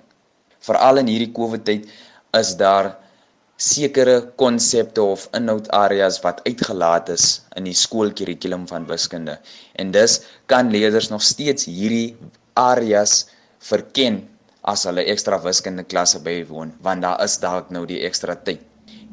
Veral 0.60 0.98
in 0.98 1.06
hierdie 1.06 1.32
COVID 1.32 1.64
tyd 1.64 1.88
is 2.38 2.54
daar 2.56 2.96
sekere 3.60 4.32
konsepte 4.40 5.02
of 5.02 5.28
inhoudsareas 5.36 6.20
wat 6.24 6.40
uitgelaat 6.46 7.08
is 7.08 7.42
in 7.56 7.64
die 7.68 7.76
skoolkurrikulum 7.76 8.66
van 8.68 8.86
wiskunde. 8.88 9.38
En 9.76 9.90
dus 9.90 10.20
kan 10.46 10.70
leerders 10.70 11.10
nog 11.12 11.22
steeds 11.22 11.64
hierdie 11.68 12.16
areas 12.60 13.26
verken 13.70 14.20
as 14.72 14.84
hulle 14.88 15.04
ekstra 15.12 15.38
wiskunde 15.44 15.84
klasse 15.88 16.20
bywoon 16.24 16.72
want 16.86 17.04
daar 17.06 17.20
is 17.24 17.38
dalk 17.42 17.70
nou 17.74 17.86
die 17.88 18.02
ekstra 18.08 18.36
tyd. 18.36 18.60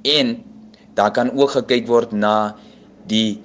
En 0.04 0.38
daar 0.98 1.14
kan 1.16 1.32
ook 1.32 1.56
gekyk 1.60 1.88
word 1.88 2.12
na 2.12 2.56
die 3.08 3.40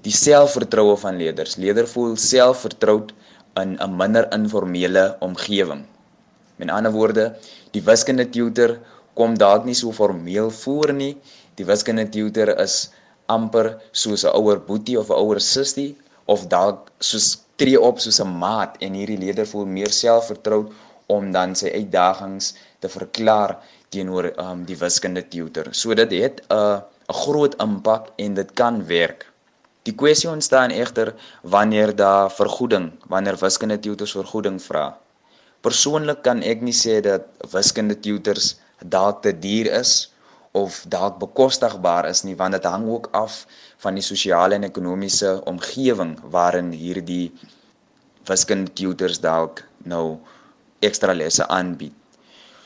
die 0.00 0.14
selfvertroue 0.16 0.96
van 0.96 1.18
leerders. 1.20 1.58
Leerders 1.60 1.92
voel 1.92 2.14
selfvertroud 2.16 3.12
in 3.60 3.76
'n 3.76 3.96
minder 3.96 4.26
informele 4.32 5.16
omgewing. 5.20 5.84
Met 6.56 6.70
ander 6.70 6.92
woorde, 6.92 7.36
die 7.72 7.82
wiskunde 7.82 8.28
tutor 8.30 8.78
kom 9.14 9.36
dalk 9.38 9.64
nie 9.64 9.74
so 9.74 9.92
formeel 9.92 10.50
voor 10.50 10.92
nie. 10.92 11.16
Die 11.54 11.64
wiskunde 11.64 12.08
tutor 12.08 12.48
is 12.58 12.90
amper 13.26 13.76
soos 13.92 14.24
'n 14.24 14.34
ouer 14.34 14.60
boetie 14.60 14.98
of 14.98 15.10
'n 15.10 15.20
ouer 15.22 15.40
sussie 15.40 15.96
of 16.24 16.46
dalk 16.46 16.90
soos 16.98 17.38
tree 17.60 17.80
op 17.80 18.00
soos 18.00 18.20
'n 18.24 18.32
maat 18.44 18.76
en 18.84 18.94
hierdie 18.98 19.18
leerder 19.24 19.46
voel 19.46 19.66
meer 19.66 19.92
selfvertroud 19.92 20.72
om 21.06 21.32
dan 21.32 21.54
sy 21.54 21.70
uitdagings 21.80 22.54
te 22.78 22.88
verklaar 22.88 23.58
teenoor 23.88 24.30
um, 24.38 24.64
die 24.64 24.78
wiskunde 24.78 25.22
tutor. 25.28 25.68
So 25.72 25.94
dit 25.94 26.12
het 26.22 26.40
'n 26.40 26.54
uh, 26.54 26.78
'n 27.10 27.18
groot 27.24 27.54
impak 27.62 28.04
en 28.16 28.34
dit 28.34 28.50
kan 28.54 28.86
werk. 28.86 29.26
Die 29.82 29.94
kwessie 29.94 30.30
ontstaan 30.30 30.70
egter 30.70 31.14
wanneer 31.42 31.96
daar 31.96 32.30
vergoeding, 32.30 32.92
wanneer 33.08 33.36
wiskunde 33.40 33.78
tutors 33.78 34.12
vergoeding 34.12 34.62
vra. 34.62 34.96
Persoonlik 35.60 36.22
kan 36.22 36.42
ek 36.42 36.60
nie 36.60 36.76
sê 36.76 37.00
dat 37.00 37.22
wiskunde 37.52 38.00
tutors 38.00 38.56
dalk 38.84 39.22
te 39.22 39.32
duur 39.38 39.66
is 39.80 40.09
of 40.52 40.82
dalk 40.90 41.18
bekostigbaar 41.22 42.08
is 42.08 42.24
nie 42.26 42.34
want 42.38 42.56
dit 42.56 42.66
hang 42.66 42.88
ook 42.90 43.08
af 43.14 43.46
van 43.82 43.94
die 43.94 44.04
sosiale 44.04 44.58
en 44.58 44.66
ekonomiese 44.66 45.36
omgewing 45.50 46.16
waarin 46.34 46.72
hierdie 46.74 47.30
wiskunde 48.26 48.72
tutors 48.74 49.20
dalk 49.22 49.62
nou 49.84 50.18
ekstra 50.80 51.14
lesse 51.14 51.46
aanbied. 51.46 51.94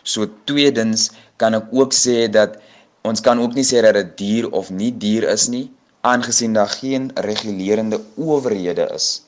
So 0.03 0.26
tweedens 0.49 1.11
kan 1.37 1.57
ek 1.59 1.73
ook 1.73 1.93
sê 1.97 2.25
dat 2.29 2.57
ons 3.05 3.21
kan 3.21 3.41
ook 3.41 3.55
nie 3.57 3.67
sê 3.69 3.83
dat 3.85 3.97
dit 4.00 4.17
duur 4.21 4.50
of 4.53 4.71
nie 4.71 4.93
duur 4.93 5.29
is 5.33 5.49
nie 5.53 5.69
aangesien 6.05 6.53
daar 6.57 6.69
geen 6.69 7.11
regulerende 7.14 8.00
owerhede 8.17 8.88
is 8.97 9.23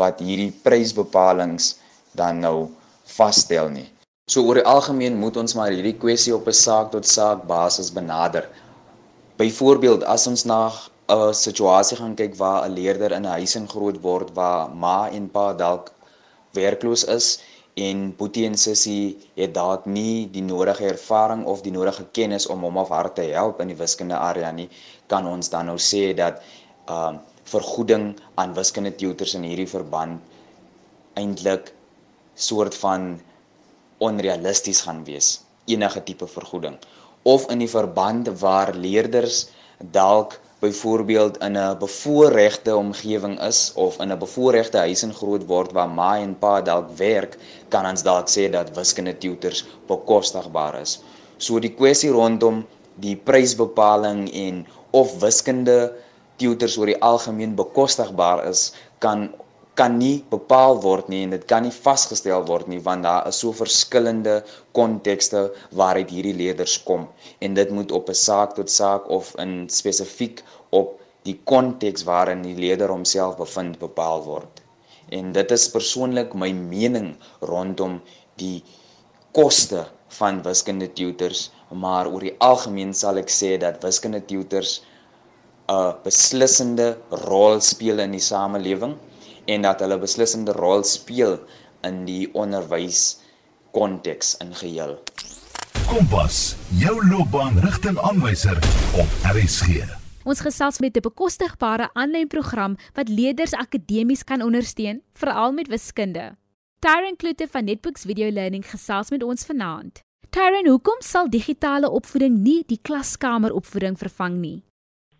wat 0.00 0.20
hierdie 0.20 0.52
prysbepalings 0.64 1.76
dan 2.12 2.40
nou 2.42 2.68
vasstel 3.16 3.68
nie. 3.70 3.86
So 4.32 4.42
oor 4.42 4.58
die 4.58 4.66
algemeen 4.66 5.20
moet 5.22 5.36
ons 5.38 5.52
maar 5.54 5.68
hierdie 5.70 5.98
kwessie 6.02 6.32
op 6.34 6.48
'n 6.50 6.58
saak 6.60 6.88
tot 6.92 7.06
saak 7.06 7.42
basis 7.50 7.90
benader. 7.98 8.46
Byvoorbeeld 9.38 10.06
as 10.14 10.24
ons 10.30 10.42
na 10.50 10.62
'n 11.16 11.34
situasie 11.40 11.98
gaan 12.00 12.16
kyk 12.20 12.34
waar 12.40 12.64
'n 12.64 12.74
leerder 12.78 13.12
in 13.18 13.22
'n 13.22 13.34
huis 13.38 13.54
in 13.60 13.68
groot 13.74 14.00
word 14.06 14.32
waar 14.38 14.74
ma 14.84 15.08
en 15.18 15.28
pa 15.34 15.44
dalk 15.52 15.92
werkloos 16.58 17.04
is 17.04 17.26
en 17.74 18.16
boetie 18.16 18.46
en 18.46 18.58
sussie 18.64 19.16
het 19.36 19.54
dalk 19.54 19.86
nie 19.86 20.26
die 20.36 20.42
nodige 20.42 20.84
ervaring 20.94 21.44
of 21.44 21.62
die 21.62 21.76
nodige 21.78 22.04
kennis 22.18 22.46
om 22.46 22.66
hom 22.66 22.76
of 22.84 22.88
haar 22.88 23.12
te 23.12 23.22
help 23.22 23.60
in 23.60 23.68
die 23.68 23.78
wiskunde 23.84 24.16
area 24.30 24.50
nie, 24.50 24.68
kan 25.06 25.26
ons 25.26 25.48
dan 25.54 25.66
nou 25.66 25.78
sê 25.78 26.14
dat 26.14 26.42
ehm 26.88 27.14
uh, 27.14 27.20
vergoeding 27.44 28.18
aan 28.34 28.54
wiskunde 28.54 28.94
tutors 28.96 29.34
in 29.34 29.42
hierdie 29.42 29.70
verband 29.76 30.20
eintlik 31.14 31.72
soort 32.34 32.74
van 32.74 33.20
onrealisties 33.98 34.80
gaan 34.86 35.04
wees 35.04 35.40
enige 35.64 36.02
tipe 36.02 36.26
vergoeding 36.26 36.76
of 37.22 37.46
in 37.50 37.58
die 37.58 37.70
verband 37.70 38.28
waar 38.40 38.74
leerders 38.74 39.48
dalk 39.92 40.38
byvoorbeeld 40.60 41.36
in 41.46 41.56
'n 41.58 41.78
bevoorregte 41.78 42.76
omgewing 42.76 43.36
is 43.42 43.72
of 43.74 43.98
in 44.00 44.12
'n 44.12 44.18
bevoorregte 44.18 44.78
huis 44.78 45.02
in 45.02 45.14
groot 45.20 45.44
word 45.46 45.72
waar 45.72 45.88
ma 45.88 46.18
en 46.18 46.38
pa 46.38 46.60
dalk 46.60 46.88
werk 46.96 47.38
kan 47.68 47.86
ons 47.86 48.02
dalk 48.02 48.28
sê 48.36 48.50
dat 48.50 48.74
wiskunde 48.78 49.18
tutors 49.18 49.64
bekostigbaar 49.86 50.80
is. 50.80 51.02
So 51.36 51.58
die 51.58 51.74
kwessie 51.74 52.10
rondom 52.10 52.66
die 52.94 53.16
prysbepaling 53.16 54.32
en 54.32 54.66
of 54.90 55.20
wiskunde 55.20 55.92
tutors 56.36 56.76
oor 56.78 56.86
die 56.86 57.02
algemeen 57.02 57.54
bekostigbaar 57.54 58.48
is 58.48 58.72
kan 58.98 59.34
kan 59.76 59.98
nie 59.98 60.24
bepaal 60.30 60.80
word 60.82 61.08
nie 61.12 61.22
en 61.26 61.34
dit 61.36 61.46
kan 61.52 61.62
nie 61.62 61.74
vasgestel 61.74 62.44
word 62.48 62.68
nie 62.72 62.82
want 62.90 63.04
daar 63.04 63.28
is 63.28 63.40
so 63.44 63.52
verskillende 63.52 64.36
kontekste 64.78 65.42
waaruit 65.80 66.10
hierdie 66.10 66.36
leerders 66.42 66.76
kom 66.90 67.08
en 67.40 67.54
dit 67.54 67.70
moet 67.78 67.92
op 67.92 68.08
'n 68.08 68.20
saak 68.26 68.54
tot 68.60 68.70
saak 68.70 69.10
of 69.18 69.34
in 69.44 69.68
spesifiek 69.80 70.42
op 70.70 70.96
die 71.26 71.36
konteks 71.50 72.06
waarin 72.06 72.44
die 72.46 72.54
leerder 72.58 72.92
homself 72.92 73.36
bevind 73.40 73.78
bepaal 73.82 74.22
word. 74.26 74.62
En 75.14 75.32
dit 75.34 75.54
is 75.54 75.68
persoonlik 75.70 76.34
my 76.34 76.50
mening 76.56 77.14
rondom 77.50 78.00
die 78.42 78.62
koste 79.36 79.84
van 80.18 80.42
wiskunde 80.46 80.88
tutors, 80.98 81.50
maar 81.70 82.08
oor 82.10 82.22
die 82.22 82.36
algemeen 82.42 82.94
sal 82.94 83.18
ek 83.22 83.32
sê 83.32 83.56
dat 83.62 83.82
wiskunde 83.84 84.22
tutors 84.30 84.80
'n 85.70 85.94
beslissende 86.04 86.88
rol 87.26 87.60
speel 87.60 87.98
in 88.04 88.12
die 88.14 88.22
samelewing 88.22 88.94
en 89.46 89.62
dat 89.62 89.80
hulle 89.80 89.98
beslissende 90.02 90.52
rol 90.52 90.82
speel 90.86 91.38
in 91.86 92.04
die 92.08 92.26
onderwys 92.34 93.16
konteks 93.76 94.34
in 94.42 94.54
geheel. 94.56 94.96
Kompas, 95.86 96.56
jou 96.80 96.96
loopbaanrigtingaanwyser 97.10 98.58
op 98.98 99.28
RSG. 99.30 99.84
Ons 100.26 100.42
gesels 100.42 100.80
met 100.82 100.96
'n 100.96 101.06
bekostigbare 101.06 101.88
aanlyn 101.94 102.26
program 102.26 102.76
wat 102.94 103.08
leerders 103.08 103.54
akademies 103.54 104.24
kan 104.24 104.42
ondersteun, 104.42 105.02
veral 105.12 105.52
met 105.52 105.68
wiskunde. 105.68 106.34
Tyron 106.80 107.16
Klute 107.16 107.46
van 107.48 107.64
Netbooks 107.64 108.04
Video 108.04 108.30
Learning 108.30 108.64
gesels 108.70 109.10
met 109.10 109.22
ons 109.22 109.46
vanaand. 109.46 110.02
Tyron, 110.30 110.66
hoekom 110.66 111.00
sal 111.00 111.28
digitale 111.28 111.90
opvoeding 111.90 112.42
nie 112.42 112.64
die 112.66 112.80
klaskamer 112.82 113.52
opvoeding 113.52 113.98
vervang 113.98 114.34
nie? 114.40 114.62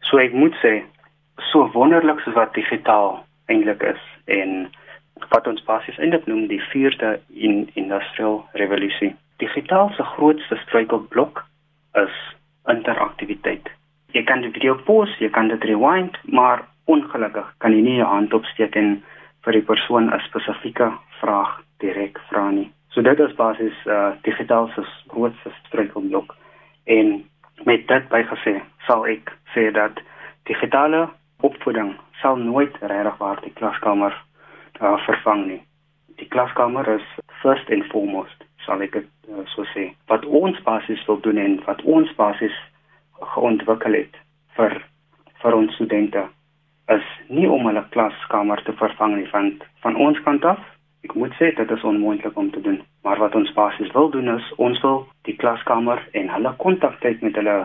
So 0.00 0.18
ek 0.18 0.32
moet 0.32 0.54
sê, 0.62 0.84
so 1.52 1.70
wonderlik 1.72 2.20
soos 2.20 2.34
wat 2.34 2.54
digitaal 2.54 3.24
eintlik 3.46 3.82
is 3.82 4.15
en 4.26 4.68
wat 5.32 5.46
ons 5.46 5.64
basies 5.64 5.98
eintlik 5.98 6.26
noem 6.26 6.46
die 6.50 6.60
vierde 6.70 7.16
in 7.32 7.70
industrial 7.74 8.44
revolusie. 8.52 9.14
Digitaal 9.42 9.90
se 9.96 10.04
grootste 10.16 10.56
struikelblok 10.64 11.44
is 12.02 12.14
interaktiwiteit. 12.70 13.68
Jy 14.12 14.22
kan 14.28 14.42
die 14.44 14.52
video 14.52 14.76
pause, 14.86 15.16
jy 15.20 15.30
kan 15.30 15.48
dit 15.48 15.64
rewind, 15.64 16.16
maar 16.24 16.64
ongelukkig 16.86 17.48
kan 17.58 17.74
jy 17.74 17.82
nie 17.82 17.98
jou 18.00 18.08
hand 18.08 18.34
opsteek 18.36 18.76
en 18.80 18.96
vir 19.44 19.58
die 19.58 19.66
persoon 19.66 20.10
'n 20.10 20.20
spesifieke 20.28 20.90
vraag 21.20 21.60
direk 21.80 22.18
vra 22.30 22.50
nie. 22.50 22.70
So 22.90 23.02
dit 23.02 23.18
is 23.20 23.34
basies 23.36 23.78
uh 23.86 24.12
digitaal 24.22 24.70
se 24.74 24.82
grootste 25.08 25.50
struikelblok. 25.66 26.36
En 26.84 27.24
met 27.64 27.86
dit 27.88 28.08
bygesê, 28.08 28.62
sal 28.86 29.06
ek 29.06 29.32
sê 29.54 29.70
dat 29.72 30.00
digitale 30.44 31.08
opvoeding 31.48 31.94
sal 32.20 32.36
nooit 32.40 32.76
regtig 32.80 33.18
waar 33.22 33.40
die 33.44 33.52
klaskamer 33.58 34.14
uh, 34.80 34.96
vervang 35.06 35.46
nie. 35.46 35.60
Die 36.20 36.28
klaskamer 36.32 36.88
is 36.88 37.06
first 37.42 37.70
and 37.70 37.84
foremost, 37.92 38.44
sal 38.64 38.82
ek 38.84 38.96
dit 38.96 39.08
uh, 39.30 39.44
so 39.52 39.66
sê. 39.74 39.90
Wat 40.10 40.24
ons 40.24 40.60
basies 40.66 41.02
wil 41.08 41.20
doen 41.24 41.40
en 41.42 41.58
wat 41.66 41.82
ons 41.84 42.12
basies 42.20 42.56
geontwikkel 43.34 44.00
het 44.02 44.16
vir 44.56 44.80
vir 45.42 45.54
ons 45.54 45.74
studente 45.76 46.24
is 46.92 47.06
nie 47.28 47.46
om 47.50 47.66
hulle 47.66 47.82
klaskamer 47.94 48.62
te 48.64 48.74
vervang 48.80 49.16
nie 49.18 49.28
van 49.32 49.52
van 49.84 49.96
ons 50.08 50.18
kant 50.26 50.44
af. 50.44 50.60
Ek 51.06 51.14
moet 51.14 51.34
sê 51.38 51.52
dit 51.54 51.70
is 51.70 51.86
onmoontlik 51.86 52.36
om 52.38 52.50
te 52.50 52.60
doen. 52.62 52.80
Maar 53.06 53.20
wat 53.22 53.34
ons 53.38 53.52
basies 53.54 53.92
wil 53.94 54.10
doen 54.10 54.28
is 54.34 54.46
ons 54.56 54.80
wil 54.82 55.04
die 55.28 55.36
klaskamer 55.38 56.02
en 56.18 56.30
hulle 56.34 56.54
kontaktyd 56.62 57.22
met 57.22 57.36
hulle 57.38 57.56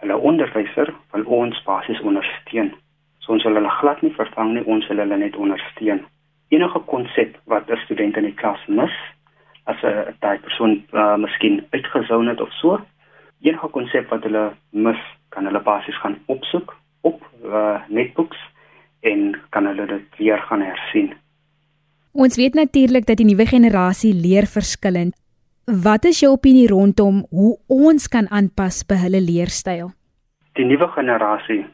hulle 0.00 0.16
onderwyser 0.16 0.94
wil 1.12 1.26
ons 1.42 1.58
basies 1.66 2.00
ondersteun. 2.00 2.72
So 3.20 3.32
ons 3.32 3.44
wil 3.44 3.54
hulle 3.54 3.72
glad 3.80 4.02
nie 4.02 4.12
vervang 4.16 4.54
nie, 4.54 4.64
ons 4.64 4.86
wil 4.88 5.02
hulle 5.02 5.16
net 5.16 5.36
ondersteun. 5.36 6.04
Enige 6.50 6.80
konsep 6.90 7.36
wat 7.46 7.70
'n 7.70 7.76
student 7.84 8.16
in 8.16 8.24
die 8.24 8.34
klas 8.34 8.60
mis, 8.68 8.96
as 9.64 9.76
'n 9.82 10.14
daai 10.20 10.38
persoon 10.38 10.82
uh, 10.92 11.16
miskien 11.16 11.64
uitgesou 11.70 12.26
het 12.28 12.40
of 12.40 12.52
so, 12.52 12.80
enige 13.42 13.68
konsep 13.68 14.08
wat 14.10 14.22
hulle 14.22 14.52
mis, 14.70 15.00
kan 15.28 15.44
hulle 15.44 15.60
basies 15.60 15.98
gaan 16.00 16.18
opsoek 16.26 16.76
op 17.00 17.22
uh, 17.44 17.80
netbooks 17.88 18.38
en 19.00 19.36
kan 19.50 19.66
hulle 19.66 19.86
dit 19.86 20.18
weer 20.18 20.38
gaan 20.38 20.60
hersien. 20.60 21.14
Ons 22.12 22.36
weet 22.36 22.54
natuurlik 22.54 23.06
dat 23.06 23.16
die 23.16 23.26
nuwe 23.26 23.46
generasie 23.46 24.14
leer 24.14 24.46
verskillend. 24.46 25.14
Wat 25.64 26.04
is 26.04 26.20
jou 26.20 26.32
opinie 26.32 26.66
rondom 26.66 27.24
hoe 27.30 27.58
ons 27.68 28.08
kan 28.08 28.26
aanpas 28.30 28.82
by 28.82 28.94
hulle 28.94 29.20
leerstyl? 29.20 29.92
Die 30.58 30.64
nuwe 30.66 30.88
generasie 30.88 31.64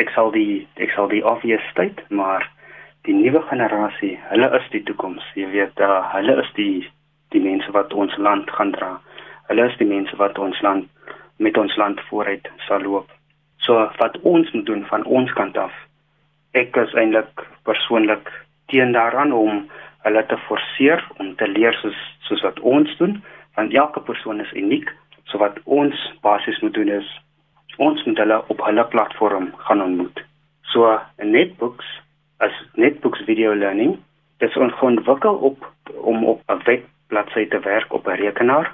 ek 0.00 0.10
sal 0.14 0.32
die 0.34 0.66
ek 0.82 0.92
sal 0.94 1.08
die 1.10 1.22
obvious 1.22 1.62
state, 1.70 2.02
maar 2.10 2.46
die 3.06 3.14
nuwe 3.14 3.42
generasie, 3.50 4.14
hulle 4.30 4.48
is 4.58 4.66
die 4.72 4.82
toekoms. 4.88 5.24
Jy 5.38 5.48
weet, 5.52 5.80
uh, 5.80 6.00
hulle 6.14 6.38
is 6.42 6.50
die 6.58 6.86
die 7.34 7.42
mense 7.42 7.72
wat 7.74 7.92
ons 7.92 8.14
land 8.16 8.50
gaan 8.56 8.72
dra. 8.74 8.94
Hulle 9.50 9.66
is 9.68 9.76
die 9.80 9.88
mense 9.88 10.16
wat 10.20 10.38
ons 10.38 10.60
land 10.62 10.88
met 11.42 11.58
ons 11.58 11.74
land 11.76 12.00
vooruit 12.08 12.46
sal 12.68 12.84
loop. 12.86 13.10
So 13.66 13.80
wat 13.98 14.18
ons 14.22 14.50
moet 14.54 14.66
doen 14.66 14.84
van 14.86 15.04
ons 15.04 15.32
kant 15.34 15.58
af. 15.58 15.74
Ek 16.54 16.76
is 16.78 16.94
eintlik 16.94 17.42
persoonlik 17.66 18.30
teen 18.70 18.94
daaraan 18.94 19.34
om 19.34 19.64
hulle 20.06 20.22
te 20.30 20.38
forceer 20.46 21.02
om 21.18 21.34
te 21.40 21.48
leer 21.50 21.74
soos 21.82 21.98
soos 22.28 22.44
wat 22.46 22.60
ons 22.60 22.92
doen, 23.00 23.18
want 23.58 23.74
elke 23.74 24.00
persoon 24.00 24.40
is 24.40 24.52
uniek. 24.56 24.88
So 25.28 25.42
wat 25.42 25.58
ons 25.64 25.98
basies 26.22 26.60
moet 26.62 26.76
doen 26.78 26.92
is 27.00 27.08
ons 27.76 28.04
moet 28.04 28.18
hulle 28.18 28.42
op 28.48 28.64
hulle 28.64 28.84
platform 28.84 29.52
gaan 29.56 29.82
ontmoet. 29.82 30.24
So 30.62 31.00
Netbooks 31.16 31.86
as 32.38 32.52
Netbooks 32.74 33.22
video 33.24 33.54
learning, 33.54 33.98
dit 34.38 34.50
is 34.50 34.80
ontwikkel 34.80 35.34
op 35.34 35.72
om 36.00 36.24
op 36.24 36.42
'n 36.46 36.62
webbladsy 36.64 37.48
te 37.48 37.60
werk 37.60 37.92
op 37.92 38.06
'n 38.06 38.20
rekenaar, 38.20 38.72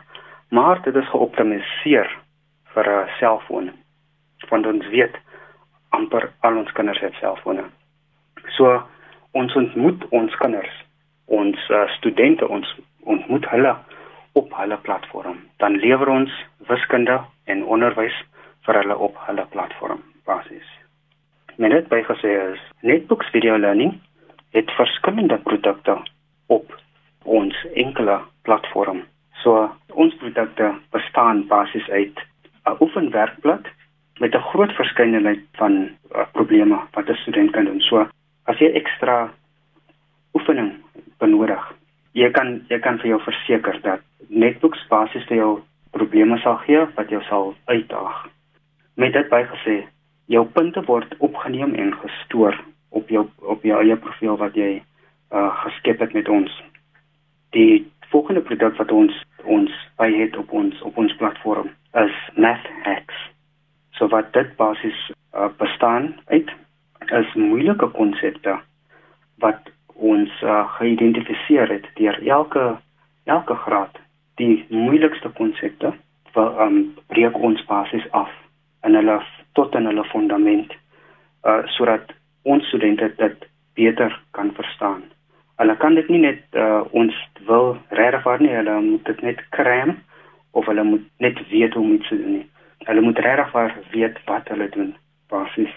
maar 0.49 0.83
dit 0.83 0.95
is 0.95 1.09
geoptimaliseer 1.09 2.19
vir 2.65 2.87
'n 2.89 3.09
selfoon. 3.19 3.71
Want 4.49 4.67
ons 4.67 4.87
weet 4.87 5.17
amper 5.89 6.33
al 6.41 6.57
ons 6.57 6.73
kinders 6.73 7.01
het 7.01 7.15
selfone. 7.15 7.65
So 8.57 8.83
ons 9.31 9.55
ontmoet 9.55 10.09
ons 10.09 10.37
kinders, 10.37 10.85
ons 11.25 11.69
uh, 11.71 11.89
studente, 11.89 12.49
ons 12.49 12.77
ontmoet 13.01 13.49
hulle 13.51 13.77
op 14.33 14.53
hulle 14.55 14.77
platform. 14.77 15.39
Dan 15.57 15.77
lewer 15.77 16.09
ons 16.09 16.45
wiskunde 16.67 17.21
en 17.45 17.65
onderwys 17.65 18.25
vir 18.67 18.75
hulle 18.81 18.97
op 18.97 19.17
hulle 19.27 19.47
platform 19.55 20.03
basis. 20.25 20.69
Men 21.57 21.73
het 21.73 21.89
bygesê 21.89 22.31
is 22.53 22.61
Netbooks 22.81 23.31
Video 23.31 23.59
Learning 23.59 23.99
het 24.57 24.71
verskillende 24.71 25.39
produkte 25.39 25.97
op 26.47 26.77
ons 27.25 27.67
enkele 27.75 28.21
platform. 28.43 29.05
So 29.43 29.69
ons 29.93 30.15
produkte 30.23 30.73
bestaan 30.91 31.47
basies 31.47 31.89
uit 31.89 32.17
'n 32.67 32.77
oefenwerkblad 32.81 33.67
met 34.21 34.35
'n 34.35 34.49
groot 34.53 34.73
verskeidenheid 34.73 35.41
van 35.53 35.73
uh, 36.15 36.25
probleme 36.33 36.79
wat 36.93 37.09
'n 37.09 37.15
student 37.15 37.51
kan 37.51 37.65
doen. 37.65 37.81
So 37.81 38.09
as 38.45 38.59
jy 38.59 38.73
ekstra 38.73 39.31
oefening 40.35 40.73
benodig, 41.19 41.75
jy 42.13 42.31
kan 42.31 42.65
jy 42.69 42.79
kan 42.79 42.99
vir 42.99 43.07
jou 43.07 43.21
verseker 43.21 43.81
dat 43.83 44.01
Netbooks 44.29 44.87
basies 44.89 45.25
vir 45.27 45.37
jou 45.37 45.63
probleme 45.91 46.39
sal 46.39 46.57
gee 46.57 46.87
wat 46.95 47.09
jou 47.11 47.23
sal 47.23 47.55
uitdaag. 47.65 48.29
Met 49.01 49.13
dit 49.13 49.29
bygesê, 49.33 49.79
jou 50.29 50.43
punte 50.53 50.81
word 50.85 51.15
opgeneem 51.25 51.71
en 51.75 51.95
gestoor 52.03 52.57
op 52.89 53.09
jou 53.09 53.23
op 53.39 53.63
jou 53.65 53.79
eie 53.81 53.95
profiel 53.97 54.35
wat 54.37 54.59
jy 54.59 54.83
uh 55.33 55.45
geskep 55.63 56.03
het 56.05 56.13
met 56.13 56.29
ons. 56.29 56.57
Die 57.57 57.87
volgende 58.13 58.43
produk 58.45 58.77
wat 58.77 58.93
ons 58.93 59.23
ons 59.57 59.79
by 59.97 60.11
het 60.13 60.37
op 60.37 60.53
ons 60.53 60.83
op 60.91 60.99
ons 61.01 61.15
platform 61.23 61.71
is 62.03 62.19
Math 62.37 62.69
Hacks. 62.83 63.23
So 63.97 64.11
wat 64.13 64.35
dit 64.37 64.53
basies 64.61 65.01
uh, 65.09 65.49
bestaan 65.63 66.13
uit 66.27 66.53
is 67.23 67.33
moeilike 67.35 67.89
konsepte 67.97 68.59
wat 69.47 69.73
ons 69.95 70.43
uh, 70.45 70.67
geïdentifiseer 70.77 71.73
het 71.73 71.89
deur 71.95 72.21
elke 72.29 72.67
elke 73.25 73.57
graad 73.65 73.97
die 74.37 74.67
moeilikste 74.69 75.33
konsepte 75.41 75.97
wat 76.37 76.63
um, 76.69 76.81
breek 77.09 77.41
ons 77.51 77.65
basies 77.73 78.05
af 78.13 78.37
in 78.85 78.95
hulle 78.95 79.21
tot 79.53 79.75
in 79.75 79.89
hulle 79.91 80.05
fondament 80.13 80.75
uh 81.49 81.63
sodat 81.77 82.13
ons 82.43 82.67
studente 82.69 83.13
dit 83.17 83.49
beter 83.75 84.21
kan 84.37 84.53
verstaan. 84.57 85.03
Hulle 85.61 85.77
kan 85.77 85.95
dit 85.95 86.09
nie 86.09 86.21
net 86.21 86.43
uh 86.57 86.83
ons 86.91 87.17
wil 87.49 87.77
regvaar 87.89 88.41
nie, 88.41 88.55
hulle 88.55 88.81
moet 88.81 89.05
dit 89.05 89.23
net 89.23 89.43
kram 89.57 89.97
of 90.51 90.67
hulle 90.67 90.85
moet 90.85 91.07
net 91.19 91.41
weet 91.51 91.75
hoe 91.75 91.85
om 91.85 91.95
iets 91.95 92.09
te 92.09 92.17
doen 92.17 92.37
nie. 92.41 92.47
Hulle 92.89 93.01
moet 93.01 93.19
regvaar 93.19 93.77
weet 93.93 94.21
wat 94.27 94.49
hulle 94.49 94.69
doen 94.77 94.95
basies. 95.29 95.75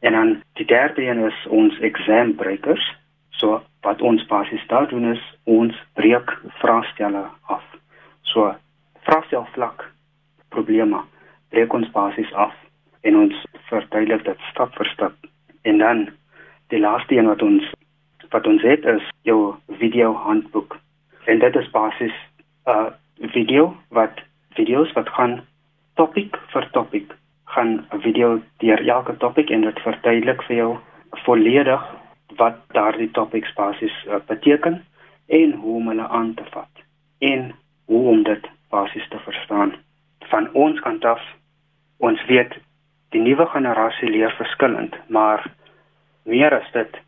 En 0.00 0.12
dan 0.12 0.36
die 0.52 0.66
derde 0.66 1.02
een 1.02 1.24
is 1.26 1.46
ons 1.48 1.78
exambreakers. 1.80 2.84
So 3.30 3.62
wat 3.80 4.02
ons 4.02 4.26
basies 4.26 4.66
daar 4.66 4.88
doen 4.88 5.10
is 5.12 5.22
ons 5.44 5.74
breek 5.94 6.38
vraestelle 6.60 7.24
af. 7.46 7.64
So 8.22 8.54
vraestel 9.02 9.46
vlak 9.52 9.90
probleme 10.48 11.02
breek 11.54 11.74
ons 11.78 11.90
basies 11.94 12.32
af 12.34 12.54
en 13.06 13.16
ons 13.22 13.46
verduidelik 13.70 14.24
dit 14.26 14.46
stap 14.50 14.74
vir 14.78 14.90
stap. 14.90 15.14
En 15.62 15.78
dan 15.78 16.06
die 16.74 16.80
laaste 16.82 17.14
een 17.14 17.30
wat 17.30 17.42
ons 17.46 17.72
wat 18.34 18.46
ons 18.50 18.62
het 18.66 18.86
is 18.90 19.04
jou 19.28 19.54
video 19.78 20.14
handboek. 20.26 20.78
En 21.30 21.38
dit 21.38 21.56
is 21.56 21.70
basies 21.70 22.16
'n 22.66 22.70
uh, 22.70 22.90
video 23.36 23.76
wat 23.88 24.22
video's 24.58 24.92
wat 24.92 25.08
gaan 25.08 25.34
topik 25.94 26.38
vir 26.52 26.66
topik 26.72 27.14
gaan 27.44 27.86
'n 27.92 28.00
video 28.00 28.40
deur 28.58 28.88
elke 28.88 29.16
topik 29.16 29.50
en 29.50 29.60
dit 29.60 29.78
verduidelik 29.86 30.42
vir 30.42 30.56
jou 30.56 30.78
volledig 31.24 31.82
wat 32.36 32.56
daardie 32.72 33.10
topics 33.10 33.52
basies 33.54 33.96
uh, 34.08 34.18
beteken 34.26 34.82
en 35.26 35.52
hoe 35.52 35.76
om 35.76 35.88
hulle 35.88 36.08
aan 36.08 36.34
te 36.34 36.44
vat 36.50 36.74
en 37.18 37.54
hoe 37.86 38.08
om 38.08 38.22
dit 38.22 38.50
basies 38.70 39.08
te 39.08 39.18
verstaan. 39.18 39.74
Van 40.20 40.48
ons 40.52 40.80
kant 40.80 41.04
af, 41.04 41.22
ons 42.04 42.24
weet 42.28 42.56
die 43.14 43.22
nuwe 43.22 43.46
generasie 43.52 44.10
leer 44.10 44.32
verskillend, 44.38 44.96
maar 45.08 45.44
meer 46.24 46.54
as 46.56 46.66
dit 46.74 46.98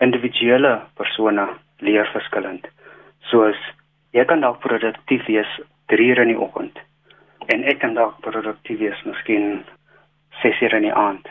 individuele 0.00 0.78
persone 0.96 1.46
leer 1.84 2.08
verskillend. 2.14 2.66
Soos 3.30 3.58
jy 4.16 4.24
kan 4.28 4.42
dalk 4.44 4.60
produktief 4.64 5.26
wees 5.28 5.50
3 5.92 6.08
ure 6.12 6.24
in 6.26 6.32
die 6.32 6.40
oggend 6.46 6.78
en 7.52 7.66
ek 7.68 7.80
kan 7.82 7.96
dalk 7.98 8.20
produktief 8.24 8.80
wees 8.80 9.04
miskien 9.06 9.62
6 10.42 10.62
ure 10.66 10.80
in 10.80 10.88
die 10.88 10.96
aand. 10.96 11.28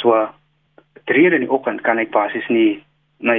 So 0.00 0.16
3 1.10 1.26
ure 1.28 1.40
in 1.40 1.46
die 1.46 1.52
oggend 1.52 1.84
kan 1.86 2.00
ek 2.02 2.12
basies 2.14 2.48
nie 2.52 2.82
my 3.20 3.38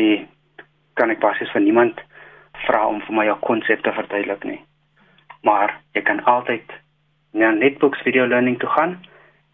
kan 0.98 1.14
ek 1.14 1.22
basies 1.22 1.52
vir 1.54 1.66
niemand 1.66 2.00
vra 2.66 2.86
om 2.90 3.02
vir 3.06 3.16
my 3.16 3.28
'n 3.30 3.46
konsep 3.50 3.84
te 3.84 3.92
verduidelik 3.92 4.44
nie. 4.44 4.62
Maar 5.44 5.80
jy 5.94 6.02
kan 6.02 6.24
altyd 6.26 6.66
na 7.38 7.52
Netbooks 7.52 8.02
video 8.02 8.28
learning 8.28 8.60
toe 8.60 8.70
gaan 8.70 9.00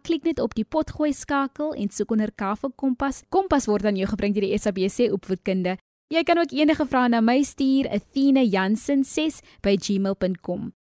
Klik 0.02 0.24
net 0.26 0.42
op 0.42 0.58
die 0.58 0.66
potgooi 0.66 1.14
skakel 1.14 1.78
en 1.78 1.94
soek 1.94 2.12
onder 2.18 2.34
Kaffie 2.34 2.74
Kompas. 2.74 3.22
Kompas 3.30 3.70
word 3.70 3.86
aan 3.86 4.02
jou 4.02 4.10
gebring 4.10 4.34
deur 4.34 4.50
die 4.50 4.58
SABC 4.58 5.14
opvoedkunde. 5.14 5.78
Jy 6.10 6.26
kan 6.26 6.42
ook 6.42 6.58
enige 6.58 6.90
vrae 6.90 7.14
na 7.14 7.22
my 7.22 7.46
stuur, 7.46 7.86
Athena 7.94 8.42
Jansen 8.42 9.06
6 9.06 9.46
by 9.62 9.78
gmail.com. 9.78 10.79